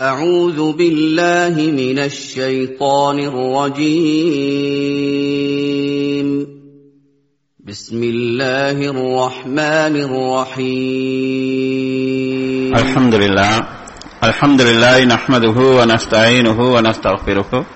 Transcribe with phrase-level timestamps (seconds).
[0.00, 4.06] أعوذ بالله من الشيطان الرجيم.
[7.66, 10.70] بسم الله الرحمن الرحيم.
[12.76, 13.62] الحمد لله
[14.24, 17.66] الحمد لله نحمده ونستعينه ونستغفره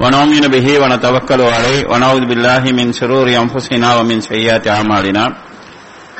[0.00, 5.36] ونؤمن به ونتوكل عليه ونعوذ بالله من شرور أنفسنا ومن سيئات أعمالنا.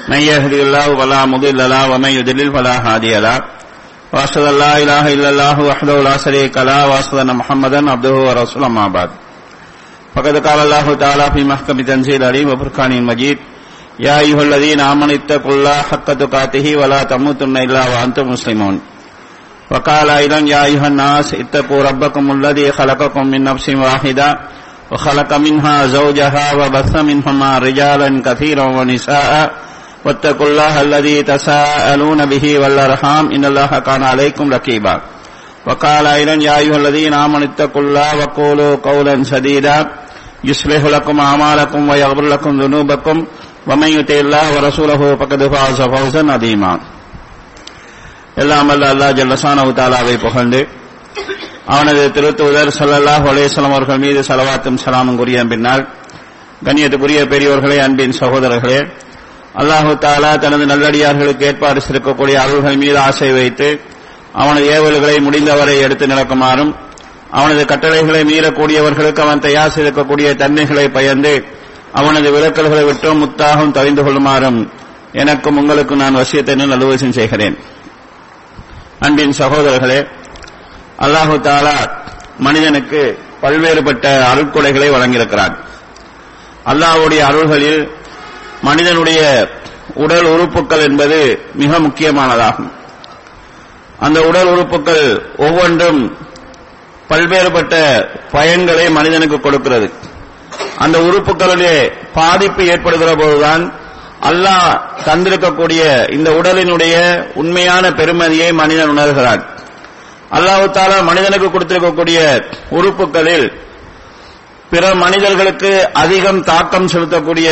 [0.08, 3.63] من يهدي الله فلا مضل له ومن يضلل فلا هادي له.
[4.14, 8.68] واشهد ان لا اله الا الله وحده لا شريك له واشهد ان محمدا عبده ورسوله
[8.68, 9.10] ما بعد.
[10.14, 13.38] فقد قال الله تعالى في محكم تنزيل العليم وفرقان المجيد
[13.98, 18.80] يا ايها الذين امنوا اتقوا الله حق تقاته ولا تموتن الا وانتم مسلمون.
[19.70, 24.38] وقال ايضا يا ايها الناس اتقوا ربكم الذي خلقكم من نفس واحده
[24.90, 29.50] وخلق منها زوجها وبث منهما رجالا كثيرا ونساء
[30.05, 34.95] واتقوا الله الذي تساءلون به والارحام ان الله كان عليكم رقيبا
[35.67, 39.77] وقال ايضا يا ايها الذين امنوا اتقوا الله وقولوا قولا سديدا
[40.43, 43.17] يصلح لكم اعمالكم ويغفر لكم ذنوبكم
[43.67, 46.73] ومن يطع الله ورسوله فقد فاز فوزا عظيما
[48.41, 50.59] எல்லாம் அல்ல அல்லா ஜல்லசானவு தாலாவை புகழ்ந்து
[51.73, 55.83] அவனது திருத்துவதர் சல்லல்லாஹ் அலேஸ்லாம் அவர்கள் மீது சலவாத்தும் சலாமும் கூறிய பின்னால்
[56.65, 58.79] கண்ணியத்துக்குரிய பெரியோர்களே அன்பின் சகோதரர்களே
[59.60, 63.68] அல்லாஹு தாலா தனது நல்லடியார்களுக்கு ஏற்பாடு இருக்கக்கூடிய அருள்கள் மீது ஆசை வைத்து
[64.42, 66.72] அவனது ஏவல்களை முடிந்தவரை எடுத்து நடக்குமாறும்
[67.38, 71.34] அவனது கட்டளைகளை மீறக்கூடியவர்களுக்கு அவன் தயார் செய்திருக்கக்கூடிய தன்மைகளை பயந்து
[72.00, 74.58] அவனது விளக்கல்களை விட்டும் முத்தாகவும் தவிந்து கொள்ளுமாறும்
[75.22, 77.56] எனக்கும் உங்களுக்கும் நான் வசியத்தை நல்லுவசம் செய்கிறேன்.
[79.06, 80.00] அன்பின் சகோதரர்களே
[81.04, 81.76] அல்லாஹு தாலா
[82.46, 83.02] மனிதனுக்கு
[83.42, 85.54] பல்வேறுபட்ட அருட்கொடைகளை வழங்கியிருக்கிறான்.
[86.70, 87.82] அல்லாஹுடைய அருள்களில்
[88.66, 89.20] மனிதனுடைய
[90.04, 91.18] உடல் உறுப்புகள் என்பது
[91.62, 92.70] மிக முக்கியமானதாகும்.
[94.06, 95.04] அந்த உடல் உறுப்புகள்
[95.46, 96.00] ஒவ்வொன்றும்
[97.10, 97.74] பல்வேறுபட்ட
[98.34, 99.88] பயன்களை மனிதனுக்கு கொடுக்கிறது.
[100.84, 101.72] அந்த உறுப்புகளுடைய
[102.18, 103.64] பாதிப்பு ஏற்படுகிற போதுதான்
[104.30, 104.70] அல்லாஹ்
[105.06, 105.82] தந்திருக்கக்கூடிய
[106.16, 106.94] இந்த உடலினுடைய
[107.40, 109.42] உண்மையான பெருமதியை மனிதன் உணர்கிறான்.
[110.36, 112.18] அல்லாஹு தாலா மனிதனுக்கு கொடுத்திருக்கக்கூடிய
[112.78, 113.46] உறுப்புகளில்
[114.70, 117.48] பிற மனிதர்களுக்கு அதிகம் தாக்கம் செலுத்தக்கூடிய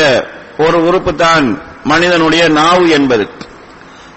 [0.58, 3.28] ஒரு உறுப்பு தான் மனிதனுடைய நாவு என்பது.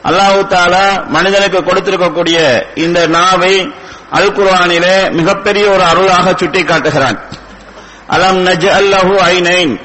[0.04, 2.38] அல்லாஹு தாலா மனிதனுக்கு கொடுத்திருக்கக்கூடிய
[2.76, 3.72] இந்த நாவை
[4.12, 7.18] அல் குர்ஆனிலே மிகப்பெரிய ஒரு அருளாக சுட்டி காட்டுகிறான்
[8.08, 9.80] அலம் நஜ் அல்லஹு ஐநைன்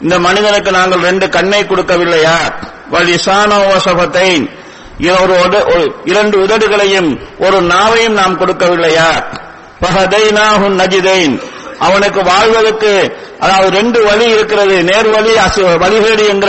[0.00, 2.38] இந்த மனிதனுக்கு நாங்கள் ரெண்டு கண்ணை கொடுக்கவில்லையா?
[2.90, 4.48] வலிசானோசபத்தை
[5.08, 9.36] ஒரு இரண்டு உதடுகளையும் ஒரு நாவையும் நாம் கொடுக்கவில்லையா?
[9.82, 11.40] பகதைனாஹு நஜிதைன்.
[11.80, 12.92] அவனுக்கு வாழ்வதற்கு
[13.40, 15.32] அதாவது ரெண்டு வழி இருக்கிறது நேர் வழி
[15.82, 16.48] வழிகேடு என்ற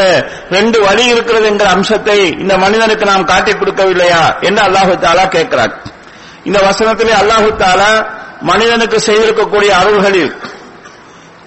[0.51, 5.73] ரெண்டு வழி இருக்கிறது என்ற அம்சத்தை இந்த மனிதனுக்கு நாம் காட்டிக் கொடுக்கவில்லையா என்று அல்லாஹு தாலா கேட்கிறார்
[6.43, 7.91] இந்த வசனத்திலே அல்லாஹு தாலா
[8.41, 10.31] மனிதனுக்கு செய்திருக்கக்கூடிய அருள்களில்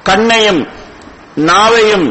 [0.05, 0.61] கண்ணையும்
[1.49, 2.07] நாவையும்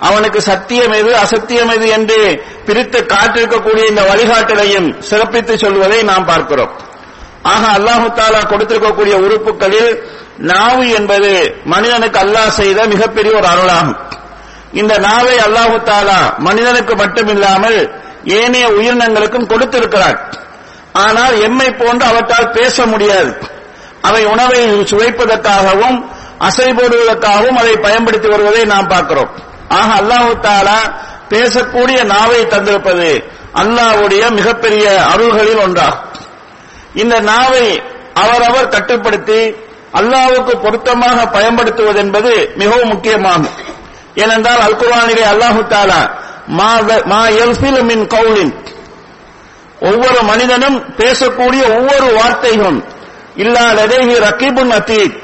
[0.00, 2.18] அவனுக்கு சத்தியம் எது அசத்தியம் எது என்று
[2.66, 6.72] பிரித்து காட்டிருக்கக்கூடிய இந்த வழிகாட்டலையும் சிறப்பித்து சொல்வதை நாம் பார்க்கிறோம்.
[7.44, 9.90] ஆக அல்லாஹு தாலா கொடுத்திருக்கக்கூடிய உறுப்புகளில்
[10.40, 11.30] நாவு என்பது
[11.64, 13.96] மனிதனுக்கு அல்லாஹ் செய்த மிகப்பெரிய ஒரு அருளாகும்.
[14.72, 17.78] இந்த நாவை அல்லாஹு தாலா மனிதனுக்கு மட்டுமில்லாமல்
[18.24, 20.18] ஏனைய உயிரினங்களுக்கும் கொடுத்திருக்கிறார்
[20.92, 23.32] ஆனால் எம்மை போன்று அவற்றால் பேச முடியாது.
[24.02, 25.98] அவை உணவை சுவைப்பதற்காகவும்
[26.48, 29.30] அசை போடுவதற்காகவும் அதை பயன்படுத்தி வருவதை நாம் பார்க்கிறோம்.
[29.68, 30.78] ஆக அல்லாஹு தாலா
[31.28, 33.10] பேசக்கூடிய நாவை தந்திருப்பது
[33.62, 36.04] அல்லாஹ்வுடைய மிகப்பெரிய அருள்களில் ஒன்றாகும்.
[36.94, 37.66] இந்த நாவை
[38.14, 39.54] அவரவர் கட்டுப்படுத்தி
[39.98, 43.56] அல்லாவுக்கு பொருத்தமாக பயன்படுத்துவது என்பது மிகவும் முக்கியமாகும்
[44.14, 46.00] ஏனென்றால் அல்குரானிலே அல்லாஹு தாலா
[47.12, 48.52] மா எல்பில் மின் கவுலின்
[49.88, 52.80] ஒவ்வொரு மனிதனும் பேசக்கூடிய ஒவ்வொரு வார்த்தைகளும்
[53.36, 55.16] இல்லாததேஹி ரக்கீபுன் அத்தீத்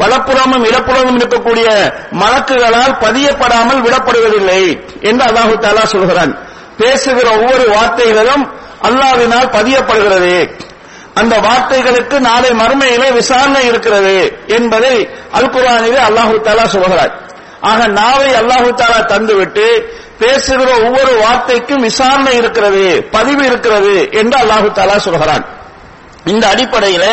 [0.00, 1.68] வலப்புறமும் இடப்புறமும் இருக்கக்கூடிய
[2.22, 4.62] மலக்குகளால் பதியப்படாமல் விடப்படுவதில்லை
[5.08, 6.32] என்று அல்லாஹு தாலா சொல்கிறான்.
[6.78, 8.44] பேசுகிற ஒவ்வொரு வார்த்தைகளும்
[8.88, 10.36] அல்லாவினால் பதியப்படுகிறது.
[11.20, 14.14] அந்த வார்த்தைகளுக்கு நாளை மறுமையிலே விசாரணை இருக்கிறது
[14.56, 14.94] என்பதை
[15.38, 17.12] அல் குரானிலே அல்லாஹு தாலா சொல்கிறார்.
[17.70, 19.66] ஆக நாவை அல்லாஹு தாலா தந்துவிட்டு
[20.18, 22.84] பேசுகிற ஒவ்வொரு வார்த்தைக்கும் விசாரணை இருக்கிறது
[23.16, 25.44] பதிவு இருக்கிறது என்று அல்லாஹு தாலா சொல்கிறான்.
[26.32, 27.04] இந்த அடிப்படையில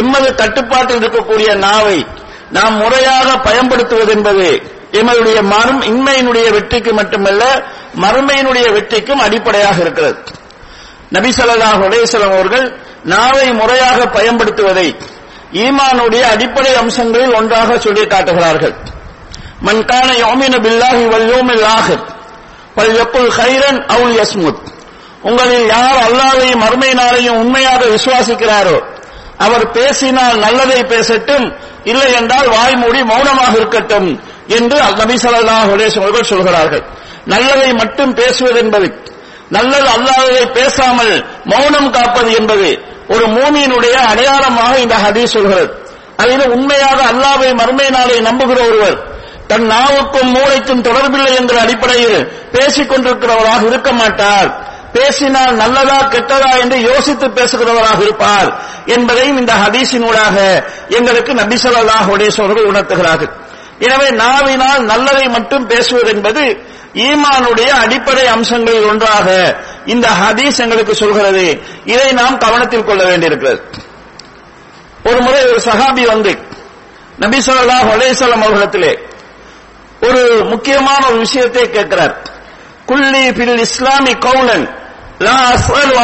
[0.00, 1.98] எமது கட்டுப்பாட்டில் இருக்கக்கூடிய நாவை
[2.56, 4.46] நாம் முறையாக பயன்படுத்துவது என்பது
[5.00, 7.42] எமதுடைய மரும் இன்மையினுடைய வெற்றிக்கு மட்டுமல்ல
[8.04, 10.18] மறுமையினுடைய வெற்றிக்கும் அடிப்படையாக இருக்கிறது.
[11.16, 11.82] நபிசல்லாஹ்
[12.12, 12.66] சொல்லாஹ் அவர்கள்
[13.04, 14.94] நாவை முறையாக பயன்படுத்துவதை
[15.52, 18.74] ஈமானுடைய அடிப்படை அம்சங்களில் ஒன்றாக சொல்லி காட்டுகிறார்கள்
[19.62, 22.04] மன்கான யோமின பில்லாஹி வல்யோமில் ஆகர்
[22.76, 24.60] ஆஹிர் பல் ஹைரன் அவுல் யஸ்முத்.
[25.22, 28.76] உங்களில் யார் அல்லாஹ்வையும் மறுமை நாளையும் உண்மையாக விசுவாசிக்கிறாரோ
[29.38, 31.46] அவர் பேசினால் நல்லதை பேசட்டும்
[31.84, 34.08] இல்லை என்றால் வாய்மூடி மௌனமாக இருக்கட்டும்
[34.48, 36.82] என்று நபி ஸல்லல்லாஹு அலைஹி அவர்கள் சொல்கிறார்கள்.
[37.24, 38.88] நல்லதை மட்டும் பேசுவது என்பது
[39.48, 45.70] நல்லது அல்லாததை பேசாமல் மௌனம் காப்பது என்பது ஒரு மூமியினுடைய அடையாளமாக இந்த ஹதீஸ் சொல்கிறது.
[46.16, 48.98] அதில் உண்மையாக அல்லாவை மறுமை நாளை நம்புகிற ஒருவர்
[49.46, 52.18] தன் நாவுக்கும் மூளைக்கும் தொடர்பில்லை என்ற அடிப்படையில்
[52.52, 54.50] பேசிக் கொண்டிருக்கிறவராக இருக்க மாட்டார்.
[54.92, 58.50] பேசினால் நல்லதா கெட்டதா என்று யோசித்து பேசுகிறவராக இருப்பார்
[58.86, 60.36] என்பதையும் இந்த ஹதீஸினூடாக
[60.88, 62.16] எங்களுக்கு நபி ஸல்லல்லாஹு
[62.70, 63.32] உணர்த்துகிறார்கள்.
[63.86, 66.42] எனவே நாவினால் நல்லதை மட்டும் பேசுவது என்பது
[66.94, 69.28] ஈமானுடைய அடிப்படை அம்சங்களில் ஒன்றாக
[69.86, 71.62] இந்த ஹதீஸ் எங்களுக்கு சொல்கிறது.
[71.84, 73.60] இதை நாம் கவனத்தில் கொள்ள வேண்டியிருக்கிறது.
[75.04, 76.38] ஒரு முறை ஒரு சஹாபி வந்து
[77.18, 78.92] நபி சொல்லா அலைஹி அவர்களிடத்திலே
[80.00, 82.14] ஒரு முக்கியமான ஒரு விஷயத்தை கேட்கிறார்.
[82.86, 84.66] குல்லி பில் இஸ்லாமி கவுலன்
[85.18, 85.94] லா அஸ்அலு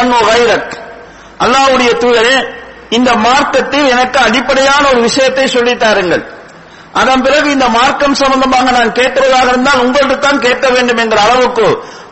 [1.44, 2.36] அல்லாஹ்வுடைய தூதரே
[2.90, 6.24] இந்த மார்க்கத்தில் எனக்கு அடிப்படையான ஒரு விஷயத்தை சொல்லித்தாருங்கள்
[6.92, 11.66] அதன் பிறகு இந்த மார்க்கம் சம்பந்தமாக நான் கேட்கிறதாக இருந்தால் உங்கள்கிட்ட தான் கேட்க வேண்டும் என்ற அளவுக்கு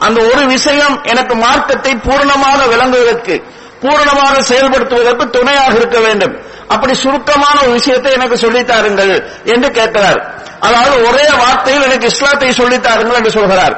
[0.07, 3.35] அந்த ஒரு விஷயம் எனக்கு மார்க்கத்தை பூரணமாக விளங்குவதற்கு
[3.83, 6.35] பூரணமாக செயல்படுத்துவதற்கு துணையாக இருக்க வேண்டும்.
[6.75, 9.13] அப்படி சுருக்கமான ஒரு விஷயத்தை எனக்கு சொல்லித்தாருங்கள்
[9.55, 10.21] என்று கேட்கிறார்.
[10.67, 13.75] அதாவது ஒரே வார்த்தையில் எனக்கு இஸ்லாத்தை சொல்லித்தாருங்கள் என்று சொல்கிறார்.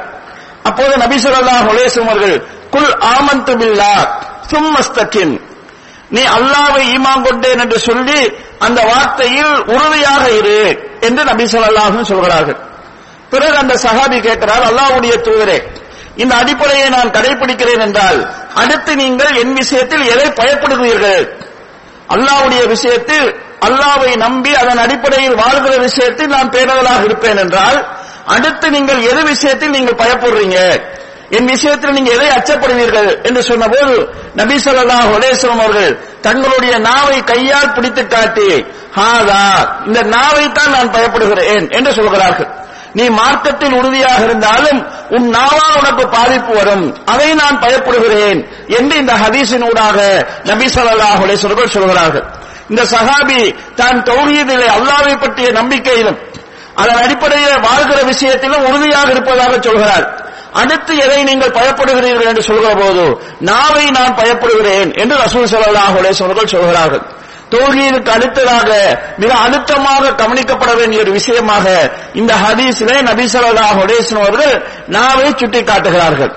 [0.69, 1.17] அப்போது நபி
[1.67, 2.37] ஹுலேசும் அவர்கள்
[2.75, 3.93] குல் ஆமந்து பில்லா
[4.51, 5.35] சும்மஸ்தகிம்
[6.15, 8.19] நீ அல்லாவை ஈமான் கொண்டேன் என்று சொல்லி
[8.65, 10.61] அந்த வார்த்தையில் உறுதியாக இரு
[11.07, 12.59] என்று நபி ஸல்லல்லாஹு சொல்கிறார்கள்.
[13.31, 15.57] பிறகு அந்த சஹாபி கேட்கிறார் அல்லாவுடைய தூதரே
[16.17, 18.19] இந்த அடிப்படையை நான் கடைபிடிக்கிறேன் என்றால்
[18.61, 21.23] அடுத்து நீங்கள் என் விஷயத்தில் எதை பயப்படுகிறீர்கள்?
[22.15, 23.27] அல்லாவுடைய விஷயத்தில்
[23.67, 27.79] அல்லாவை நம்பி அதன் அடிப்படையில் வாழ்கிற விஷயத்தில் நான் பேணுதலாக இருப்பேன் என்றால்
[28.35, 30.59] அடுத்து நீங்கள் எது விஷயத்தில் நீங்கள் பயப்படுறீங்க?
[31.29, 33.09] என் விஷயத்தில் நீங்க எதை அச்சப்படுவீர்கள்?
[33.23, 33.95] என்று சொன்னபோது
[34.35, 35.09] நபி ஸல்லல்லாஹு
[35.59, 35.91] அவர்கள்
[36.21, 38.49] தங்களுடைய நாவை கையால் பிடித்து காட்டி
[38.97, 39.43] ஹாதா
[39.87, 42.49] இந்த நாவை தான் நான் பயப்படுகிறேன் என்று சொல்கிறார்கள்.
[42.97, 44.79] நீ மார்க்கத்தில் உறுதியாக இருந்தாலும்
[45.15, 46.85] உன் நாவால் உனக்கு பாதிப்பு வரும்.
[47.13, 48.39] அதை நான் பயப்படுகிறேன்
[48.77, 49.97] என்று இந்த ஹதீஸின் ஊடாக
[50.51, 51.41] நபி ஸல்லல்லாஹு அலைஹி
[51.77, 52.25] சொல்கிறார்கள்.
[52.71, 53.41] இந்த சஹாபி
[53.81, 56.17] தான் தௌஹீதிலே அல்லாவை பற்றிய நம்பிக்கையிலும்
[56.81, 60.07] அதன் அடிப்படையில் வாழ்கிற விஷயத்திலும் உறுதியாக இருப்பதாக சொல்கிறார்.
[60.61, 63.05] அடுத்து எதை நீங்கள் பயப்படுகிறீர்கள் என்று சொல்கிற போது
[63.49, 66.17] நாவை நான் பயப்படுகிறேன் என்று ரசூல் ஸல்லல்லாஹு அலைஹி
[66.55, 67.03] சொல்கிறார்கள்.
[67.49, 68.69] தௌஹீதுக்கு அடுத்ததாக
[69.17, 71.65] மிக அழுத்தமாக கவனிக்கப்பட வேண்டிய ஒரு விஷயமாக
[72.13, 73.81] இந்த ஹதீஸிலே நபி ஸல்லல்லாஹு
[74.21, 74.53] அவர்கள்
[74.87, 76.33] நாவை சுட்டி காட்டுகிறார்கள்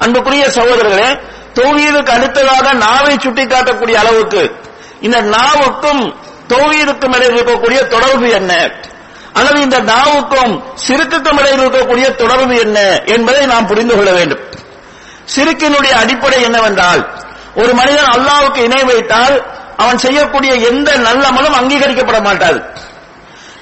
[0.00, 1.08] அன்புக்குரிய சகோதரர்களே
[1.58, 4.42] தௌஹீதுக்கு அடுத்ததாக நாவை சுட்டி காட்டக்கூடிய அளவுக்கு
[5.00, 6.02] இந்த நாவுக்கும்
[6.52, 8.52] தௌஹீதுக்கும் இடையில் இருக்கக்கூடிய தொடர்பு என்ன?
[9.34, 10.52] அல்லது இந்த நாவுக்கும்
[10.86, 14.42] சிறுக்குக்கும் இடையில் இருக்கக்கூடிய தொடர்பு என்ன என்பதை நாம் புரிந்து கொள்ள வேண்டும்.
[15.34, 17.02] சிறுக்கினுடைய அடிப்படை என்னவென்றால்
[17.54, 19.34] ஒரு மனிதன் அல்லாவுக்கு இணை வைத்தால்
[19.82, 22.62] அவன் செய்யக்கூடிய எந்த நல்லமலும் அங்கீகரிக்கப்பட மாட்டாது.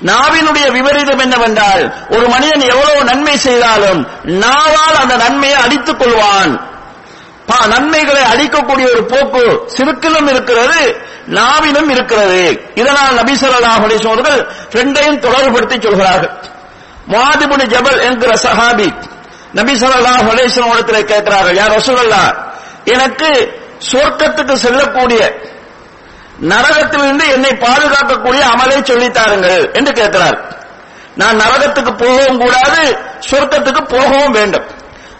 [0.04, 6.68] நாவினுடைய விபரீதம் என்னவென்றால் ஒரு மனிதன் எவ்வளவு நன்மை செய்தாலும் நாவால் அந்த நன்மையை அடித்துக் கொள்வான்.
[7.48, 12.70] பா- நன்மைகளை அழிக்கக்கூடிய ஒரு போக்கு சிறுக்கிலும் இருக்கிறது நாவிலும் இருக்கிறது.
[12.74, 16.30] இதனால் நபி ஸல்லல்லாஹு அவர்கள் ரெண்டையும் தொடர்புபடுத்தி சொல்கிறார்கள்.
[17.08, 18.92] மாதிபுனி ஜபல் என்கிற சஹாபி
[19.52, 22.34] நபி ஸல்லல்லாஹு அலைஹி கேட்கிறார்கள் யார் ரசூலுல்லாஹ்
[22.84, 23.58] எனக்கு
[23.92, 25.34] சொர்க்கத்துக்கு செல்லக்கூடிய
[26.40, 30.58] நரகத்திலிருந்து என்னை பாதுகாக்கக்கூடிய அமலை சொல்லித்தாருங்கள் என்று கேட்கிறார்.
[31.14, 32.98] நான் நரகத்துக்கு போகவும் கூடாது
[33.30, 34.64] சொர்க்கத்துக்கு போகவும் வேண்டும்.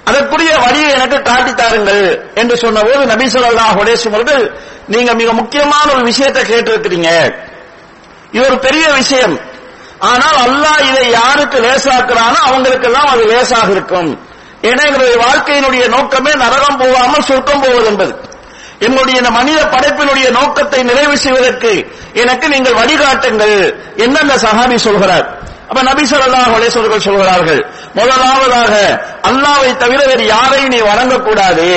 [0.05, 6.43] அதற்குரிய வழியை எனக்கு காட்டி தாருங்கள் என்று சொன்னபோது நபி ஸல்லல்லாஹு அவர்கள் நீங்க மிக முக்கியமான ஒரு விஷயத்தை
[6.43, 7.35] கேட்டிருக்கிறீங்க.
[8.33, 9.41] இது ஒரு பெரிய விஷயம்.
[9.99, 14.29] ஆனால் அல்லாஹ் இதை யாருக்கு லேசாக்குறானோ அவங்களுக்கெல்லாம் அது லேசாக இருக்கும்.
[14.63, 18.30] ஏன்னா எங்களுடைய வாழ்க்கையினுடைய நோக்கமே நரகம் போகாமல் சுருக்கம் போவது என்பது.
[18.87, 21.73] என்னுடைய இந்த மனித படைப்பினுடைய நோக்கத்தை நிறைவு செய்வதற்கு
[22.23, 23.57] எனக்கு நீங்கள் வழிகாட்டுங்கள்
[24.05, 25.27] என்று அந்த சஹாபி சொல்கிறார்.
[25.71, 26.73] அப்ப நபி ஸல்லல்லாஹு அலைஹி
[27.09, 27.61] சொல்கிறார்கள்
[27.99, 28.73] முதலாவதாக
[29.29, 31.69] அல்லாவை தவிர வேறு யாரையும் நீ வணங்கக்கூடாது.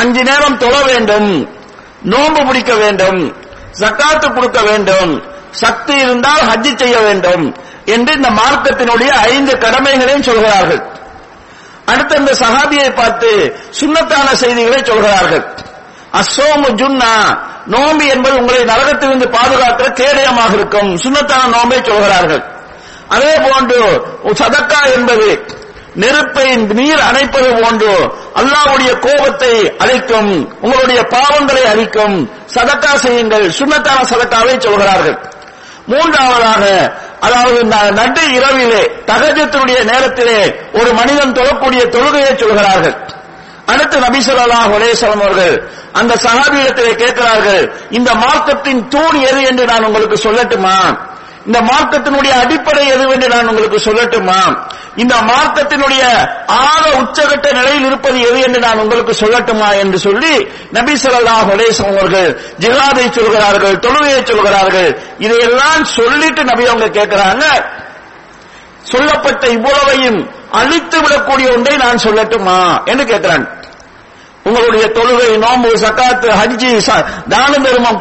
[0.00, 1.30] அஞ்சு நேரம் தொழ வேண்டும்
[2.12, 3.20] நோன்பு பிடிக்க வேண்டும்
[3.82, 5.12] சக்காத்து கொடுக்க வேண்டும்
[5.62, 7.44] சக்தி இருந்தால் ஹஜ்ஜி செய்ய வேண்டும்
[7.94, 10.82] என்று இந்த மார்க்கத்தினுடைய ஐந்து கடமைகளையும் சொல்கிறார்கள்.
[11.92, 13.30] அடுத்த இந்த சஹாபியை பார்த்து
[13.80, 15.44] சுன்னத்தான செய்திகளை சொல்கிறார்கள்.
[16.12, 17.38] அசோமு ஜுன்னா.
[17.70, 20.96] நோம்பு என்பது உங்களை நரகத்திலிருந்து பாதுகாக்கிற கேடயமாக இருக்கும்.
[20.96, 22.44] சுண்ணத்தான நோம்பை சொல்கிறார்கள்.
[23.08, 25.44] அதே போன்று சதக்கா என்பது
[25.94, 32.30] நெருப்பை நீர் அணைப்பது போன்று அல்லாவுடைய கோபத்தை அழிக்கும் உங்களுடைய பாவங்களை அழிக்கும்.
[32.54, 33.48] சதக்கா செய்யுங்கள்.
[33.48, 35.18] சுண்ணத்தான சதக்காவை சொல்கிறார்கள்.
[35.86, 43.18] மூன்றாவதாக அதாவது இந்த நடு இரவிலே தகஜத்தினுடைய நேரத்திலே ஒரு மனிதன் தொழக்கூடிய தொழுகையை சொல்கிறார்கள்.
[43.72, 45.54] அடுத்து நபி ஸல்லல்லாஹு அலைஹி அவர்கள்
[45.92, 50.76] அந்த சஹாபியிடத்திலே கேட்கிறார்கள் இந்த மார்க்கத்தின் தூண் எது என்று நான் உங்களுக்கு சொல்லட்டுமா?
[51.46, 54.40] இந்த மார்க்கத்தினுடைய அடிப்படை எதுவென்று நான் உங்களுக்கு சொல்லட்டுமா?
[54.96, 56.02] இந்த மார்க்கத்தினுடைய
[56.46, 60.34] ஆக உச்சகட்ட நிலையில் இருப்பது எது என்று நான் உங்களுக்கு சொல்லட்டுமா என்று சொல்லி
[60.70, 64.90] நபி சொல்லா ஹுலேசம் அவர்கள் ஜிஹாதை சொல்கிறார்கள் தொழுகையை சொல்கிறார்கள்.
[65.18, 67.44] இதையெல்லாம் சொல்லிட்டு நபி அவங்க கேட்கிறாங்க.
[68.82, 72.60] சொல்லப்பட்ட இவ்வளவையும் அழித்து விடக்கூடிய ஒன்றை நான் சொல்லட்டுமா?
[72.84, 73.46] என்று கேட்கிறான்
[74.50, 77.98] உங்களுடைய தொழுகை நோம்பு சக்காத்து ஹஜ்ஜி ச- தான தர்மம்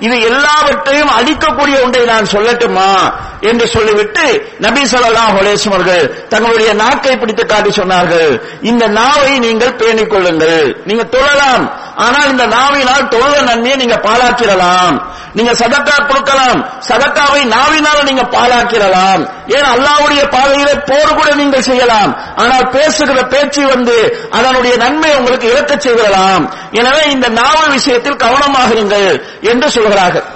[0.00, 7.46] இது எல்லாவற்றையும் அழிக்கக்கூடிய ஒன்றை நான் சொல்லட்டுமா என்று சொல்லிவிட்டு நபி சொல்லலாம் அலைஹி அவர்கள் தங்களுடைய நாக்கை பிடித்து
[7.46, 8.42] காட்டி சொன்னார்கள்.
[8.62, 10.80] இந்த நாவை நீங்கள் பேணிக் கொள்ளுங்கள்.
[10.84, 11.70] நீங்க தொழலாம்.
[12.04, 14.96] ஆனால் இந்த நாவினால் தொழுத நன்மையை நீங்க பாலாக்கிடலாம்.
[15.36, 16.60] நீங்க சதக்கா கொடுக்கலாம்.
[16.88, 19.22] சதக்காவை நாவினால் நீங்க பாலாக்கிடலாம்.
[19.56, 22.12] ஏன் அல்லாவுடைய பாதையிலே போர் கூட நீங்கள் செய்யலாம்.
[22.42, 23.96] ஆனால் பேசுகிற பேச்சு வந்து
[24.38, 26.46] அதனுடைய நன்மை உங்களுக்கு இழக்க செய்திடலாம்.
[26.80, 29.10] எனவே இந்த நாவல் விஷயத்தில் கவனமாக இருங்கள்
[29.52, 30.26] என்று சொல்கிறார்கள்.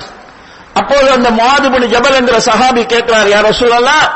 [0.80, 4.06] அப்போது அந்த மாதுபுனி ஜபல் என்கிற சஹாபி கேட்கிறார் யாரோ சொல்லலாம்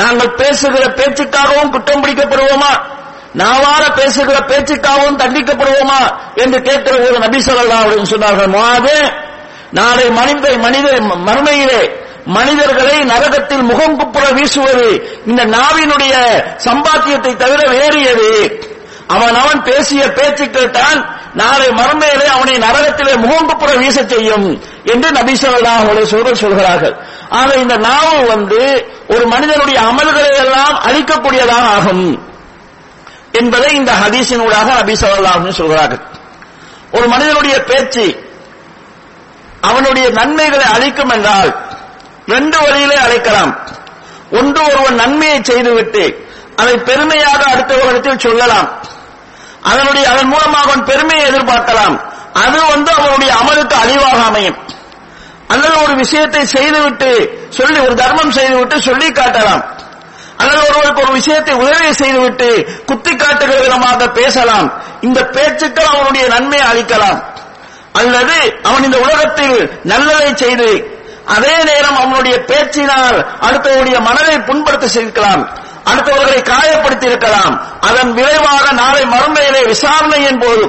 [0.00, 2.72] நாங்கள் பேசுகிற பேச்சுக்காகவும் குற்றம் பிடிக்கப்படுவோமா?
[3.34, 6.00] நாவார பேசுகிற பேச்சுக்காகவும் தண்டிக்கப்படுவோமா
[6.34, 8.96] என்று கேட்கிற போது நபி ஸல்லல்லாஹு அலைஹி சொன்னார்கள் மாது
[9.72, 10.86] நாளை மனித மனித
[11.28, 11.82] மறுமையிலே
[12.26, 14.88] மனிதர்களை நரகத்தில் முகம் குப்புற வீசுவது
[15.26, 16.14] இந்த நாவினுடைய
[16.66, 18.30] சம்பாத்தியத்தை தவிர வேறு எது?
[19.08, 20.98] அவன் அவன் பேசிய பேச்சுக்கள் தான்
[21.34, 24.46] நாளை மறுமையிலே அவனை நரகத்திலே முகங்குப்புற வீச செய்யும்
[24.84, 26.10] என்று நபி ஸல்லல்லாஹு அலைஹி
[26.42, 26.94] சொல்கிறார்கள்.
[27.30, 28.60] ஆக இந்த நாவு வந்து
[29.08, 32.06] ஒரு மனிதனுடைய அமல்களை எல்லாம் அழிக்கக்கூடியதாக ஆகும்.
[33.32, 36.00] என்பதை இந்த ஹதீஸினூடாக நபி ஸல்லல்லாஹு சொல்கிறார்கள்.
[36.90, 38.28] ஒரு மனிதனுடைய பேச்சு
[39.60, 41.66] அவனுடைய நன்மைகளை அழிக்கும் என்றால்
[42.26, 43.58] ரெண்டு வழியிலே அழைக்கலாம்.
[44.30, 48.68] ஒன்று ஒருவன் நன்மையை செய்துவிட்டு அதை பெருமையாக அடுத்தவரிடத்தில் சொல்லலாம்.
[49.62, 51.96] அதனுடைய அதன் மூலமாக அவன் பெருமையை எதிர்பார்க்கலாம்.
[52.32, 54.58] அது வந்து அவனுடைய அமலுக்கு அழிவாக அமையும்.
[55.48, 59.62] அல்லது ஒரு விஷயத்தை செய்துவிட்டு சொல்லி ஒரு தர்மம் செய்துவிட்டு சொல்லி காட்டலாம்.
[60.40, 62.48] அல்லது ஒருவருக்கு ஒரு விஷயத்தை உதவி செய்துவிட்டு
[62.86, 64.68] குத்தி காட்டுகிற விதமாக பேசலாம்.
[65.00, 67.20] இந்த பேச்சுக்கள் அவனுடைய நன்மையை அளிக்கலாம்.
[67.92, 75.42] அல்லது அவன் இந்த உலகத்தில் நல்லதை செய்து அதே நேரம் அவனுடைய பேச்சினால் அடுத்தவருடைய மனதை புண்படுத்த செய்திருக்கலாம்
[75.90, 80.64] அடுத்தவர்களை காயப்படுத்தி இருக்கலாம் அதன் விளைவாக நாளை மறுமையிலே விசாரணையின் போது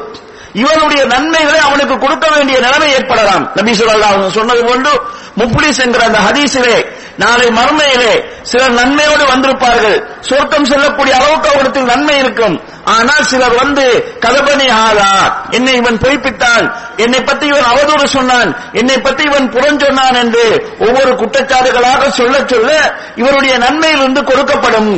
[0.53, 3.43] இவனுடைய நன்மைகளை அவனுக்கு கொடுக்க வேண்டிய நிலைமை ஏற்படலாம்.
[3.55, 4.93] நபி சொல்லா சொன்னது போன்று
[5.37, 6.75] முப்ளிஸ் என்கிற அந்த ஹதீஸிலே
[7.18, 8.13] நாளை மறுமையிலே
[8.51, 9.98] சிலர் நன்மையோடு வந்திருப்பார்கள்.
[10.30, 12.56] சொர்க்கம் செல்லக்கூடிய அளவுக்கு அவரிடத்தில் நன்மை இருக்கும்.
[12.96, 13.86] ஆனால் சிலர் வந்து
[14.25, 15.12] கதபனி ஆளா
[15.50, 16.65] என்னை இவன் பொய்ப்பித்தான்
[16.96, 18.51] என்னை பற்றி இவன் அவதூறு சொன்னான்.
[18.74, 20.46] என்னை பற்றி இவன் புறஞ்சொன்னான் என்று
[20.80, 22.70] ஒவ்வொரு குற்றச்சாட்டுகளாக சொல்ல சொல்ல
[23.15, 24.94] இவருடைய நன்மையிலிருந்து கொடுக்கப்படும்.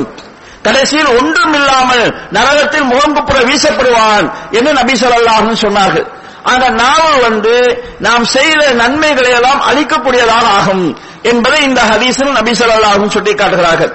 [0.61, 2.91] கடைசியில் ஒன்றும் இல்லாமல் நரகத்தில்
[3.29, 6.05] புற வீசப்படுவான் என்று நபி ஸல்லல்லாஹு சொன்னார்கள்.
[6.51, 7.55] அந்த நாவல் வந்து
[7.99, 10.85] நாம் செய்த நன்மைகளை எல்லாம் அழிக்கக்கூடியதான் ஆகும்.
[11.31, 13.93] என்பதை இந்த ஹதீஸில் நபி ஸல்லல்லாஹு சுட்டி காட்டுகிறார்கள்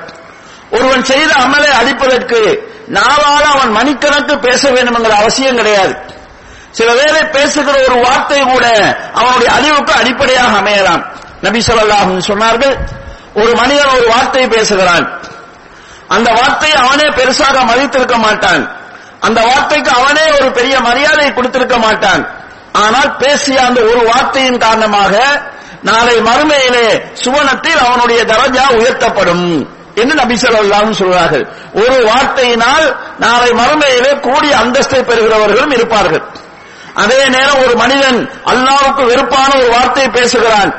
[0.76, 2.40] ஒருவன் செய்த அமலை அழிப்பதற்கு
[2.97, 5.94] நாவால அவன் மணிக்கணக்கு பேச வேண்டும் என்கிற அவசியம் கிடையாது.
[6.78, 8.64] சில பேரை பேசுகிற ஒரு வார்த்தை கூட
[9.20, 11.02] அவனுடைய அழிவுக்கு அடிப்படையாக அமையலாம்.
[11.47, 12.75] நபி சொல்லாஹும் சொன்னார்கள்
[13.40, 15.06] ஒரு மனிதன் ஒரு வார்த்தை பேசுகிறான்.
[16.14, 18.62] அந்த வார்த்தையை அவனே பெருசாக மதித்திருக்க மாட்டான்.
[19.26, 22.23] அந்த வார்த்தைக்கு அவனே ஒரு பெரிய மரியாதை கொடுத்திருக்க மாட்டான்.
[22.85, 25.14] ஆனால் பேசிய அந்த ஒரு வார்த்தையின் காரணமாக
[25.82, 31.49] நாளை மறுமையிலே சுவனத்தில் அவனுடைய தரஜா உயர்த்தப்படும் என்று நபி ஸல்லல்லாஹு சொல்கிறார்கள்.
[31.75, 36.23] ஒரு வார்த்தையினால் நாளை மறுமையிலே கூடிய அந்தஸ்தை பெறுகிறவர்களும் இருப்பார்கள்.
[36.94, 40.75] அதே நேரம் ஒரு மனிதன் அல்லாவுக்கு வெறுப்பான ஒரு வார்த்தை பேசுகிறான்.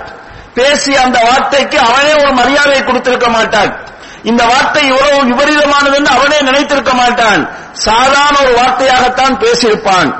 [0.53, 3.87] பேசி அந்த வார்த்தைக்கு அவனே ஒரு மரியாதை கொடுத்திருக்க மாட்டான்.
[4.23, 7.49] இந்த வார்த்தை இவ்வளவு விபரீதமானது என்று அவனே நினைத்திருக்க மாட்டான்.
[7.71, 10.13] சாதாரண ஒரு வார்த்தையாகத்தான் பேசியிருப்பான்.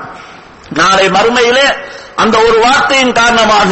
[0.70, 1.68] நாளை மறுமையிலே
[2.22, 3.72] அந்த ஒரு வார்த்தையின் காரணமாக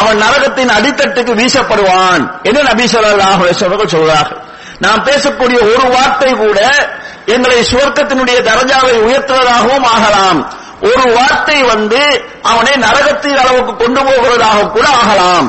[0.00, 3.60] அவன் நரகத்தின் அடித்தட்டுக்கு வீசப்படுவான் என்று நபி சொல்லாஹர்கள்
[3.94, 4.40] சொல்கிறார்கள்.
[4.84, 6.58] நாம் பேசக்கூடிய ஒரு வார்த்தை கூட
[7.34, 10.40] எங்களை சுவர்க்கத்தினுடைய தரஜாவை உயர்த்துவதாகவும் ஆகலாம்.
[10.90, 12.00] ஒரு வார்த்தை வந்து
[12.42, 15.46] அவனை நரகத்தின் அளவுக்கு கொண்டு போகிறதாக கூட ஆகலாம்.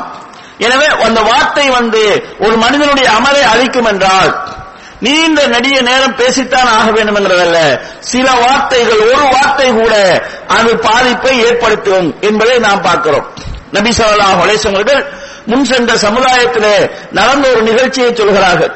[0.66, 2.04] எனவே அந்த வார்த்தை வந்து
[2.40, 4.32] ஒரு மனிதனுடைய அமலை அழிக்கும் என்றால்
[5.00, 9.94] நீண்ட நடிக நேரம் பேசித்தான் ஆக வேண்டும் என்றதல்ல சில வார்த்தைகள் ஒரு வார்த்தை கூட
[10.48, 13.34] அது பாதிப்பை ஏற்படுத்தும் என்பதை நாம் பார்க்கிறோம்.
[13.72, 15.06] நபி ஸல்லல்லாஹு அலைஹி
[15.46, 18.74] முன் சென்ற சமுதாயத்திலே நடந்த ஒரு நிகழ்ச்சியை சொல்கிறார்கள்.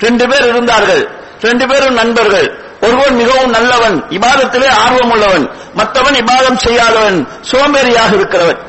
[0.00, 1.08] ரெண்டு பேர் இருந்தார்கள்.
[1.40, 2.60] ரெண்டு பேரும் நண்பர்கள்.
[2.80, 8.60] ஒருவன் மிகவும் நல்லவன் இபாதத்திலே ஆர்வம் உள்ளவன் மற்றவன் இபாதம் செய்யாதவன் சோம்பேறியாக இருக்கிறவன்.